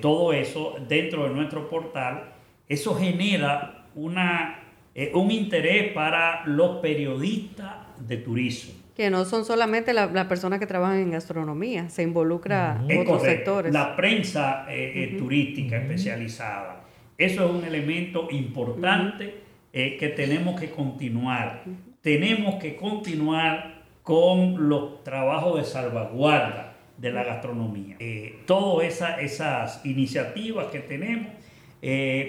todo 0.00 0.32
eso 0.32 0.76
dentro 0.88 1.24
de 1.24 1.34
nuestro 1.34 1.68
portal. 1.68 2.32
Eso 2.68 2.94
genera 2.94 3.86
una 3.94 4.69
eh, 4.92 5.12
un 5.14 5.30
interés 5.30 5.92
para 5.92 6.44
los 6.46 6.78
periodistas 6.78 7.74
de 8.00 8.16
turismo. 8.16 8.74
Que 8.96 9.08
no 9.08 9.24
son 9.24 9.44
solamente 9.44 9.94
las 9.94 10.26
personas 10.26 10.58
que 10.58 10.66
trabajan 10.66 10.98
en 10.98 11.12
gastronomía, 11.12 11.88
se 11.88 12.02
involucra 12.02 12.84
otros 13.00 13.22
sectores. 13.22 13.72
La 13.72 13.94
prensa 13.94 14.66
eh, 14.68 14.92
eh, 14.96 15.16
turística 15.16 15.76
especializada. 15.76 16.84
Eso 17.16 17.44
es 17.44 17.50
un 17.50 17.64
elemento 17.64 18.28
importante 18.30 19.42
que 19.72 20.12
tenemos 20.16 20.60
que 20.60 20.70
continuar. 20.70 21.62
Tenemos 22.00 22.56
que 22.56 22.74
continuar 22.74 23.84
con 24.02 24.68
los 24.68 25.04
trabajos 25.04 25.60
de 25.60 25.64
salvaguarda 25.64 26.74
de 26.98 27.12
la 27.12 27.22
gastronomía. 27.22 27.96
todas 28.46 29.02
esas 29.20 29.86
iniciativas 29.86 30.66
que 30.66 30.80
tenemos 30.80 31.32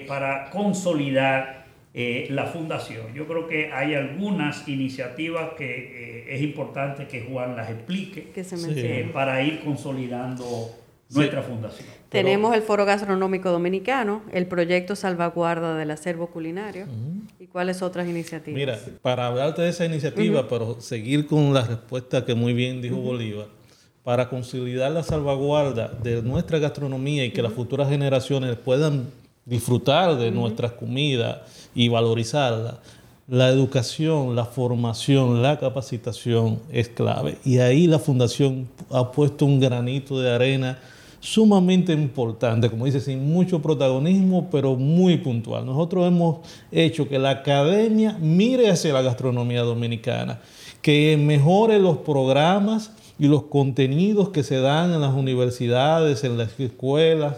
para 0.06 0.48
consolidar 0.50 1.61
eh, 1.94 2.26
la 2.30 2.46
fundación. 2.46 3.12
Yo 3.14 3.26
creo 3.26 3.46
que 3.46 3.70
hay 3.70 3.94
algunas 3.94 4.66
iniciativas 4.66 5.50
que 5.58 6.24
eh, 6.24 6.34
es 6.34 6.40
importante 6.40 7.06
que 7.06 7.20
Juan 7.20 7.54
las 7.54 7.68
explique 7.68 8.32
eh, 8.34 9.10
para 9.12 9.42
ir 9.42 9.60
consolidando 9.60 10.70
nuestra 11.10 11.42
fundación. 11.42 11.86
Tenemos 12.08 12.54
el 12.54 12.62
Foro 12.62 12.86
Gastronómico 12.86 13.50
Dominicano, 13.50 14.22
el 14.32 14.46
proyecto 14.46 14.96
Salvaguarda 14.96 15.76
del 15.76 15.90
Acervo 15.90 16.28
Culinario. 16.28 16.86
¿Y 17.38 17.46
cuáles 17.48 17.82
otras 17.82 18.08
iniciativas? 18.08 18.58
Mira, 18.58 18.78
para 19.02 19.26
hablarte 19.26 19.60
de 19.60 19.68
esa 19.68 19.84
iniciativa, 19.84 20.48
pero 20.48 20.80
seguir 20.80 21.26
con 21.26 21.52
la 21.52 21.62
respuesta 21.62 22.24
que 22.24 22.34
muy 22.34 22.54
bien 22.54 22.80
dijo 22.80 22.96
Bolívar, 22.96 23.48
para 24.02 24.30
consolidar 24.30 24.92
la 24.92 25.02
salvaguarda 25.02 25.88
de 25.88 26.22
nuestra 26.22 26.58
gastronomía 26.58 27.26
y 27.26 27.32
que 27.32 27.42
las 27.42 27.52
futuras 27.52 27.90
generaciones 27.90 28.56
puedan 28.56 29.10
disfrutar 29.44 30.16
de 30.16 30.30
nuestras 30.30 30.72
comidas 30.72 31.38
y 31.74 31.88
valorizarla, 31.88 32.78
la 33.28 33.48
educación, 33.48 34.36
la 34.36 34.44
formación, 34.44 35.42
la 35.42 35.58
capacitación 35.58 36.60
es 36.70 36.88
clave. 36.88 37.38
Y 37.44 37.58
ahí 37.58 37.86
la 37.86 37.98
Fundación 37.98 38.68
ha 38.90 39.10
puesto 39.10 39.46
un 39.46 39.60
granito 39.60 40.20
de 40.20 40.30
arena 40.30 40.78
sumamente 41.20 41.92
importante, 41.92 42.68
como 42.68 42.84
dice, 42.84 43.00
sin 43.00 43.32
mucho 43.32 43.62
protagonismo, 43.62 44.48
pero 44.50 44.74
muy 44.74 45.18
puntual. 45.18 45.64
Nosotros 45.64 46.06
hemos 46.06 46.38
hecho 46.72 47.08
que 47.08 47.18
la 47.18 47.30
academia 47.30 48.18
mire 48.20 48.68
hacia 48.68 48.92
la 48.92 49.02
gastronomía 49.02 49.62
dominicana, 49.62 50.40
que 50.82 51.16
mejore 51.16 51.78
los 51.78 51.98
programas 51.98 52.90
y 53.20 53.28
los 53.28 53.44
contenidos 53.44 54.30
que 54.30 54.42
se 54.42 54.56
dan 54.56 54.92
en 54.92 55.00
las 55.00 55.14
universidades, 55.14 56.24
en 56.24 56.36
las 56.36 56.58
escuelas, 56.58 57.36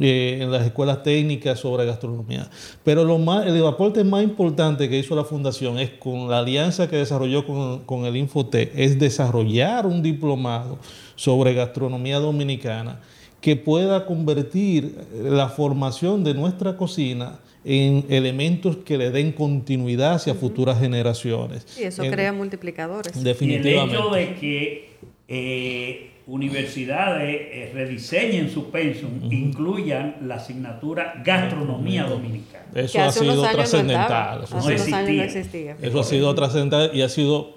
eh, 0.00 0.38
en 0.40 0.50
las 0.50 0.66
escuelas 0.66 1.02
técnicas 1.02 1.60
sobre 1.60 1.86
gastronomía. 1.86 2.48
Pero 2.82 3.04
lo 3.04 3.18
más, 3.18 3.46
el 3.46 3.64
aporte 3.66 4.02
más 4.04 4.22
importante 4.22 4.88
que 4.88 4.98
hizo 4.98 5.14
la 5.14 5.24
fundación 5.24 5.78
es 5.78 5.90
con 5.90 6.28
la 6.28 6.38
alianza 6.38 6.88
que 6.88 6.96
desarrolló 6.96 7.46
con, 7.46 7.84
con 7.84 8.04
el 8.04 8.16
Infote, 8.16 8.72
es 8.74 8.98
desarrollar 8.98 9.86
un 9.86 10.02
diplomado 10.02 10.78
sobre 11.14 11.54
gastronomía 11.54 12.18
dominicana 12.18 13.00
que 13.40 13.56
pueda 13.56 14.06
convertir 14.06 14.96
la 15.22 15.48
formación 15.48 16.24
de 16.24 16.32
nuestra 16.32 16.76
cocina 16.78 17.40
en 17.64 18.04
elementos 18.08 18.76
que 18.78 18.98
le 18.98 19.10
den 19.10 19.32
continuidad 19.32 20.14
hacia 20.14 20.34
futuras 20.34 20.80
generaciones. 20.80 21.66
Y 21.78 21.84
eso 21.84 22.02
crea 22.04 22.32
multiplicadores. 22.32 23.22
Definitivamente. 23.22 23.96
el 23.96 24.02
hecho 24.02 24.10
de 24.10 24.34
que 24.34 24.88
eh, 25.28 26.10
universidades 26.26 27.28
eh, 27.28 27.70
rediseñen 27.74 28.50
su 28.50 28.70
pensum, 28.70 29.30
incluyan 29.30 30.16
la 30.22 30.36
asignatura 30.36 31.22
gastronomía 31.24 32.04
dominicana. 32.04 32.64
Eso 32.74 33.00
ha 33.00 33.12
sido 33.12 33.42
trascendental. 33.42 34.44
Eso, 34.44 34.56
no 34.56 34.70
existía. 34.70 35.76
Eso 35.80 36.00
ha 36.00 36.04
sido 36.04 36.34
trascendental 36.34 36.90
y 36.94 37.02
ha 37.02 37.08
sido 37.08 37.54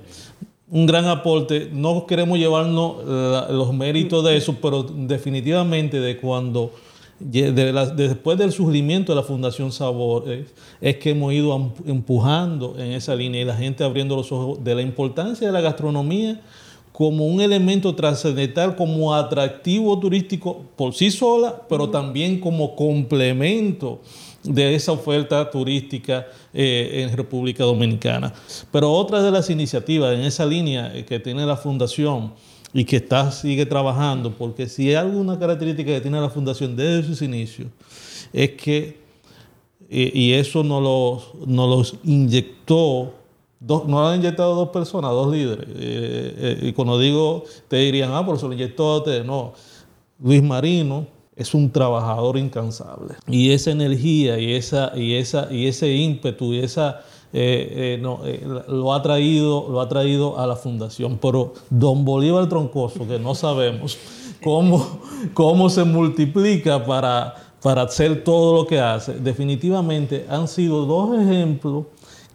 un 0.69 0.85
gran 0.85 1.05
aporte. 1.05 1.69
No 1.71 2.05
queremos 2.05 2.37
llevarnos 2.37 3.05
los 3.49 3.73
méritos 3.73 4.23
de 4.25 4.35
eso, 4.35 4.57
pero 4.61 4.83
definitivamente 4.83 5.99
de 5.99 6.17
cuando 6.17 6.73
después 7.19 8.37
del 8.37 8.51
surgimiento 8.51 9.11
de 9.11 9.15
la 9.15 9.23
Fundación 9.23 9.71
Sabores, 9.71 10.53
es 10.81 10.97
que 10.97 11.11
hemos 11.11 11.33
ido 11.33 11.73
empujando 11.85 12.75
en 12.77 12.91
esa 12.91 13.15
línea 13.15 13.41
y 13.41 13.45
la 13.45 13.55
gente 13.55 13.83
abriendo 13.83 14.15
los 14.15 14.31
ojos 14.31 14.63
de 14.63 14.75
la 14.75 14.81
importancia 14.81 15.47
de 15.47 15.53
la 15.53 15.61
gastronomía 15.61 16.41
como 16.97 17.27
un 17.27 17.39
elemento 17.41 17.93
trascendental, 17.93 18.75
como 18.75 19.13
atractivo 19.13 19.99
turístico 19.99 20.63
por 20.75 20.95
sí 20.95 21.11
sola, 21.11 21.61
pero 21.69 21.91
también 21.91 22.39
como 22.39 22.75
complemento 22.75 24.01
de 24.43 24.73
esa 24.73 24.93
oferta 24.93 25.47
turística 25.47 26.25
eh, 26.51 27.03
en 27.07 27.15
República 27.15 27.63
Dominicana. 27.65 28.33
Pero 28.71 28.91
otra 28.91 29.21
de 29.21 29.29
las 29.29 29.47
iniciativas 29.51 30.15
en 30.15 30.21
esa 30.21 30.43
línea 30.43 30.91
eh, 30.97 31.05
que 31.05 31.19
tiene 31.19 31.45
la 31.45 31.55
Fundación 31.55 32.33
y 32.73 32.83
que 32.83 32.95
está, 32.95 33.31
sigue 33.31 33.67
trabajando, 33.67 34.33
porque 34.35 34.67
si 34.67 34.89
hay 34.89 34.95
alguna 34.95 35.37
característica 35.37 35.91
que 35.91 36.01
tiene 36.01 36.19
la 36.19 36.31
Fundación 36.31 36.75
desde 36.75 37.07
sus 37.07 37.21
inicios, 37.21 37.67
es 38.33 38.53
que, 38.53 38.97
eh, 39.87 40.11
y 40.15 40.33
eso 40.33 40.63
nos 40.63 40.81
los, 40.81 41.47
nos 41.47 41.69
los 41.69 41.95
inyectó 42.03 43.13
Dos, 43.59 43.87
no 43.87 44.07
han 44.07 44.17
inyectado 44.19 44.53
dos 44.53 44.69
personas, 44.69 45.11
dos 45.11 45.31
líderes. 45.33 45.67
Eh, 45.69 46.35
eh, 46.37 46.59
y 46.61 46.73
cuando 46.73 46.99
digo, 46.99 47.43
te 47.67 47.77
dirían, 47.77 48.11
ah, 48.13 48.25
por 48.25 48.35
eso 48.35 48.47
lo 48.47 48.53
inyectó 48.53 48.87
a 48.87 48.97
ustedes. 48.97 49.25
No. 49.25 49.53
Luis 50.19 50.43
Marino 50.43 51.07
es 51.35 51.53
un 51.53 51.71
trabajador 51.71 52.37
incansable. 52.37 53.15
Y 53.27 53.51
esa 53.51 53.71
energía 53.71 54.39
y, 54.39 54.53
esa, 54.53 54.91
y, 54.95 55.15
esa, 55.15 55.51
y 55.51 55.67
ese 55.67 55.91
ímpetu 55.93 56.53
y 56.53 56.59
esa... 56.59 57.01
Eh, 57.33 57.99
no, 58.01 58.21
lo, 58.69 58.93
ha 58.93 59.01
traído, 59.01 59.67
lo 59.69 59.81
ha 59.81 59.89
traído 59.89 60.39
a 60.39 60.47
la 60.47 60.55
fundación. 60.55 61.17
Pero 61.21 61.53
don 61.69 62.05
Bolívar 62.05 62.47
Troncoso, 62.47 63.05
que 63.07 63.19
no 63.19 63.35
sabemos 63.35 63.97
cómo, 64.43 65.01
cómo 65.33 65.69
se 65.69 65.83
multiplica 65.83 66.83
para, 66.85 67.35
para 67.61 67.83
hacer 67.83 68.23
todo 68.23 68.55
lo 68.55 68.67
que 68.67 68.79
hace, 68.79 69.13
definitivamente 69.13 70.25
han 70.29 70.47
sido 70.47 70.85
dos 70.85 71.19
ejemplos 71.19 71.85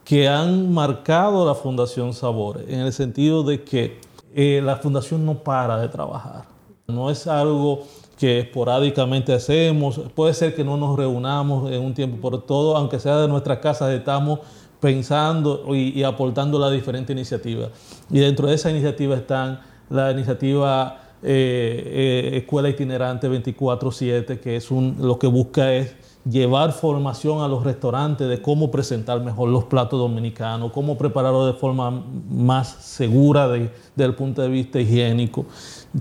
que 0.05 0.29
han 0.29 0.73
marcado 0.73 1.47
la 1.47 1.55
Fundación 1.55 2.13
Sabores, 2.13 2.65
en 2.69 2.81
el 2.81 2.93
sentido 2.93 3.43
de 3.43 3.63
que 3.63 3.99
eh, 4.35 4.61
la 4.65 4.77
Fundación 4.77 5.25
no 5.25 5.35
para 5.35 5.79
de 5.79 5.89
trabajar. 5.89 6.45
No 6.87 7.11
es 7.11 7.27
algo 7.27 7.85
que 8.19 8.41
esporádicamente 8.41 9.33
hacemos, 9.33 10.01
puede 10.15 10.35
ser 10.35 10.55
que 10.55 10.65
no 10.65 10.77
nos 10.77 10.97
reunamos 10.97 11.71
en 11.71 11.83
un 11.83 11.95
tiempo, 11.95 12.17
por 12.21 12.43
todo, 12.43 12.77
aunque 12.77 12.99
sea 12.99 13.19
de 13.19 13.29
nuestras 13.29 13.59
casas, 13.59 13.93
estamos 13.93 14.41
pensando 14.81 15.65
y, 15.75 15.99
y 15.99 16.03
aportando 16.03 16.59
las 16.59 16.73
diferentes 16.73 17.15
iniciativas. 17.15 17.71
Y 18.11 18.19
dentro 18.19 18.49
de 18.49 18.55
esa 18.55 18.71
iniciativa 18.71 19.17
están 19.17 19.61
la 19.89 20.11
iniciativa 20.11 20.99
eh, 21.23 22.31
eh, 22.35 22.39
Escuela 22.39 22.69
Itinerante 22.69 23.29
24-7, 23.31 24.41
que 24.41 24.57
es 24.57 24.71
un, 24.71 24.97
lo 24.99 25.19
que 25.19 25.29
busca 25.29 25.73
es 25.73 25.95
llevar 26.29 26.73
formación 26.73 27.43
a 27.43 27.49
los 27.49 27.65
restaurantes 27.65 28.29
de 28.29 28.41
cómo 28.41 28.71
presentar 28.71 29.21
mejor 29.21 29.49
los 29.49 29.65
platos 29.65 29.99
dominicanos, 29.99 30.71
cómo 30.73 30.97
prepararlo 30.97 31.47
de 31.47 31.55
forma 31.55 31.91
más 32.31 32.69
segura 32.69 33.49
desde 33.49 33.71
el 33.97 34.15
punto 34.15 34.41
de 34.41 34.49
vista 34.49 34.79
higiénico, 34.81 35.47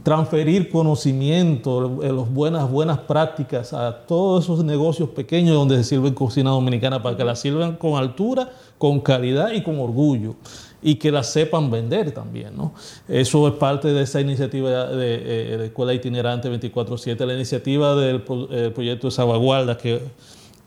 transferir 0.04 0.70
conocimiento, 0.70 2.04
eh, 2.04 2.14
las 2.14 2.32
buenas, 2.32 2.70
buenas 2.70 3.00
prácticas 3.00 3.74
a 3.74 4.06
todos 4.06 4.44
esos 4.44 4.64
negocios 4.64 5.10
pequeños 5.10 5.56
donde 5.56 5.78
se 5.78 5.84
sirve 5.84 6.14
cocina 6.14 6.52
dominicana 6.52 7.02
para 7.02 7.18
que 7.18 7.24
la 7.24 7.36
sirvan 7.36 7.76
con 7.78 7.96
altura, 7.96 8.50
con 8.78 9.00
calidad 9.00 9.52
y 9.52 9.64
con 9.64 9.80
orgullo 9.80 10.36
y 10.82 10.96
que 10.96 11.12
la 11.12 11.24
sepan 11.24 11.70
vender 11.70 12.12
también. 12.12 12.56
¿no? 12.56 12.74
Eso 13.08 13.48
es 13.48 13.54
parte 13.56 13.90
de 13.90 14.04
esa 14.04 14.20
iniciativa 14.20 14.88
de, 14.88 15.16
eh, 15.16 15.66
Escuela 15.66 15.94
Itinerante 15.94 16.50
24-7, 16.50 17.26
la 17.26 17.34
iniciativa 17.34 17.96
del 17.96 18.24
eh, 18.52 18.72
proyecto 18.74 19.08
de 19.08 19.12
salvaguarda 19.12 19.78
que 19.78 20.02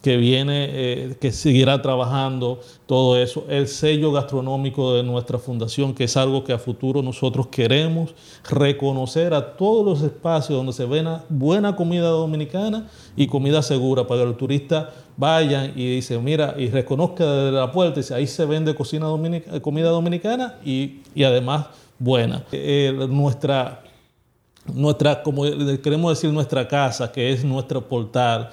que 0.04 0.18
viene, 0.18 0.68
eh, 0.70 1.16
que 1.18 1.32
seguirá 1.32 1.80
trabajando 1.80 2.60
todo 2.84 3.16
eso, 3.16 3.46
el 3.48 3.66
sello 3.68 4.12
gastronómico 4.12 4.92
de 4.92 5.02
nuestra 5.02 5.38
fundación, 5.38 5.94
que 5.94 6.04
es 6.04 6.14
algo 6.18 6.44
que 6.44 6.52
a 6.52 6.58
futuro 6.58 7.00
nosotros 7.00 7.46
queremos 7.46 8.14
reconocer 8.50 9.32
a 9.32 9.56
todos 9.56 9.82
los 9.82 10.02
espacios 10.02 10.58
donde 10.58 10.74
se 10.74 10.84
venda 10.84 11.24
buena 11.30 11.74
comida 11.74 12.08
dominicana 12.08 12.86
y 13.16 13.28
comida 13.28 13.62
segura 13.62 14.06
para 14.06 14.20
que 14.20 14.26
los 14.26 14.36
turistas 14.36 14.88
vayan 15.16 15.72
y 15.74 15.94
dicen, 15.94 16.22
mira, 16.22 16.54
y 16.58 16.68
reconozca 16.68 17.24
desde 17.24 17.52
la 17.52 17.72
puerta, 17.72 17.98
y 17.98 18.12
ahí 18.12 18.26
se 18.26 18.44
vende 18.44 18.74
cocina 18.74 19.06
comida 19.62 19.88
dominicana 19.88 20.56
y, 20.66 21.00
además 21.16 21.68
buena. 21.98 22.44
Nuestra, 23.08 23.82
nuestra, 24.66 25.22
como 25.22 25.44
queremos 25.82 26.14
decir, 26.14 26.30
nuestra 26.30 26.68
casa, 26.68 27.10
que 27.10 27.32
es 27.32 27.42
nuestro 27.42 27.88
portal, 27.88 28.50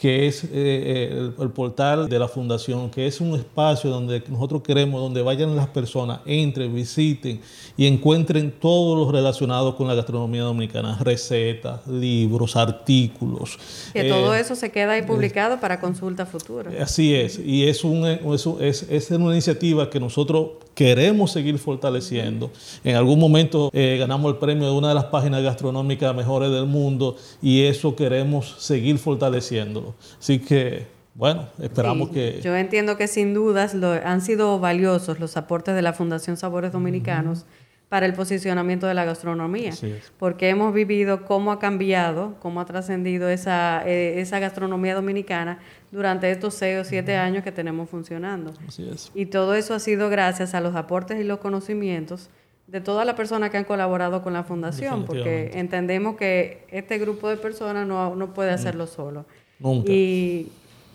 que 0.00 0.26
es 0.26 0.44
eh, 0.44 0.48
eh, 0.54 1.30
el, 1.38 1.50
portal 1.50 2.08
de 2.08 2.18
la 2.18 2.26
fundación, 2.26 2.90
que 2.90 3.06
es 3.06 3.20
un 3.20 3.34
espacio 3.34 3.90
donde 3.90 4.24
nosotros 4.30 4.62
queremos, 4.62 4.98
donde 4.98 5.20
vayan 5.20 5.54
las 5.54 5.68
personas, 5.68 6.20
entren, 6.24 6.74
visiten 6.74 7.42
y 7.76 7.86
encuentren 7.86 8.50
todo 8.50 8.96
lo 8.96 9.12
relacionado 9.12 9.76
con 9.76 9.86
la 9.86 9.94
gastronomía 9.94 10.40
dominicana, 10.40 10.96
recetas, 11.02 11.86
libros, 11.86 12.56
artículos. 12.56 13.58
Que 13.92 14.04
todo 14.04 14.34
eh, 14.34 14.40
eso 14.40 14.54
se 14.54 14.72
queda 14.72 14.92
ahí 14.92 15.02
publicado 15.02 15.60
para 15.60 15.78
consulta 15.80 16.24
futura. 16.24 16.70
Así 16.82 17.14
es, 17.14 17.38
y 17.38 17.68
es, 17.68 17.84
un, 17.84 18.06
es, 18.06 18.86
es 18.88 19.10
una 19.10 19.32
iniciativa 19.32 19.90
que 19.90 20.00
nosotros 20.00 20.52
queremos 20.74 21.30
seguir 21.30 21.58
fortaleciendo. 21.58 22.50
En 22.84 22.96
algún 22.96 23.18
momento 23.18 23.70
ganamos 23.74 24.32
el 24.32 24.38
premio 24.38 24.64
de 24.64 24.72
una 24.72 24.88
de 24.88 24.94
las 24.94 25.04
páginas 25.04 25.42
gastronómicas 25.42 26.16
mejores 26.16 26.50
del 26.50 26.64
mundo 26.64 27.16
y 27.42 27.64
eso 27.64 27.94
queremos 27.94 28.56
seguir 28.60 28.96
fortaleciéndolo. 28.96 29.89
Así 30.18 30.38
que, 30.38 30.86
bueno, 31.14 31.48
esperamos 31.60 32.10
que... 32.10 32.40
Yo 32.40 32.56
entiendo 32.56 32.96
que 32.96 33.08
sin 33.08 33.34
dudas 33.34 33.74
han 34.04 34.20
sido 34.20 34.58
valiosos 34.58 35.20
los 35.20 35.36
aportes 35.36 35.74
de 35.74 35.82
la 35.82 35.92
Fundación 35.92 36.36
Sabores 36.36 36.72
Dominicanos 36.72 37.46
para 37.90 38.06
el 38.06 38.14
posicionamiento 38.14 38.86
de 38.86 38.94
la 38.94 39.04
gastronomía, 39.04 39.72
porque 40.16 40.48
hemos 40.48 40.72
vivido 40.72 41.24
cómo 41.24 41.50
ha 41.50 41.58
cambiado, 41.58 42.36
cómo 42.38 42.60
ha 42.60 42.64
trascendido 42.64 43.28
esa, 43.28 43.82
eh, 43.84 44.20
esa 44.20 44.38
gastronomía 44.38 44.94
dominicana 44.94 45.58
durante 45.90 46.30
estos 46.30 46.54
seis 46.54 46.78
o 46.78 46.84
siete 46.84 47.16
años 47.16 47.42
que 47.42 47.50
tenemos 47.50 47.90
funcionando. 47.90 48.54
Y 49.12 49.26
todo 49.26 49.54
eso 49.54 49.74
ha 49.74 49.80
sido 49.80 50.08
gracias 50.08 50.54
a 50.54 50.60
los 50.60 50.76
aportes 50.76 51.20
y 51.20 51.24
los 51.24 51.40
conocimientos 51.40 52.30
de 52.68 52.80
todas 52.80 53.04
las 53.04 53.16
personas 53.16 53.50
que 53.50 53.56
han 53.56 53.64
colaborado 53.64 54.22
con 54.22 54.34
la 54.34 54.44
fundación, 54.44 55.04
porque 55.04 55.50
entendemos 55.54 56.14
que 56.14 56.64
este 56.70 56.96
grupo 56.98 57.28
de 57.28 57.38
personas 57.38 57.88
no, 57.88 58.14
no 58.14 58.32
puede 58.32 58.52
hacerlo 58.52 58.86
solo. 58.86 59.26
Y 59.62 60.48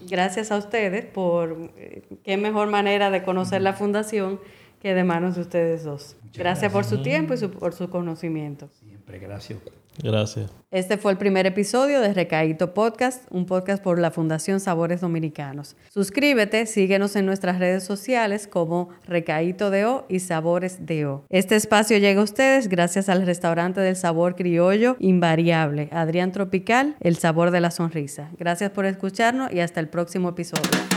gracias 0.10 0.52
a 0.52 0.58
ustedes 0.58 1.06
por 1.06 1.72
eh, 1.78 2.04
qué 2.24 2.38
mejor 2.38 2.68
manera 2.68 3.10
de 3.12 3.24
conocer 3.24 3.62
la 3.62 3.74
fundación 3.74 4.40
que 4.86 4.94
de 4.94 5.04
manos 5.04 5.34
de 5.34 5.42
ustedes 5.42 5.84
dos. 5.84 6.16
Gracias, 6.36 6.72
por 6.72 6.86
su 6.86 7.02
tiempo 7.02 7.34
y 7.34 7.48
por 7.48 7.74
su 7.74 7.90
conocimiento. 7.90 8.70
Siempre, 8.80 9.18
gracias. 9.18 9.58
Gracias. 10.04 10.52
Este 10.70 10.98
fue 10.98 11.12
el 11.12 11.18
primer 11.18 11.48
episodio 11.48 12.02
de 12.02 12.14
Recaíto 12.14 12.76
Podcast, 12.76 13.24
un 13.32 13.48
podcast 13.48 13.82
por 13.82 13.98
la 13.98 14.12
Fundación 14.12 14.60
Sabores 14.60 15.02
Dominicanos. 15.02 15.76
Suscríbete, 15.90 16.68
síguenos 16.68 17.16
en 17.16 17.26
nuestras 17.26 17.58
redes 17.58 17.84
sociales 17.84 18.48
como 18.48 18.90
Recaíto 19.08 19.70
O 19.70 20.06
y 20.08 20.20
Sabores 20.20 20.78
O. 21.04 21.24
Este 21.30 21.56
espacio 21.56 21.98
llega 21.98 22.22
a 22.22 22.24
ustedes 22.24 22.70
gracias 22.70 23.10
al 23.10 23.26
restaurante 23.26 23.82
del 23.82 23.96
sabor 23.96 24.36
criollo 24.36 24.98
invariable, 25.00 25.90
Adrián 25.94 26.32
Tropical, 26.32 26.96
el 27.00 27.16
sabor 27.16 27.50
de 27.50 27.62
la 27.62 27.72
sonrisa. 27.72 28.30
Gracias 28.38 28.70
por 28.70 28.86
escucharnos 28.86 29.52
y 29.52 29.62
hasta 29.62 29.80
el 29.80 29.88
próximo 29.88 30.30
episodio. 30.30 30.95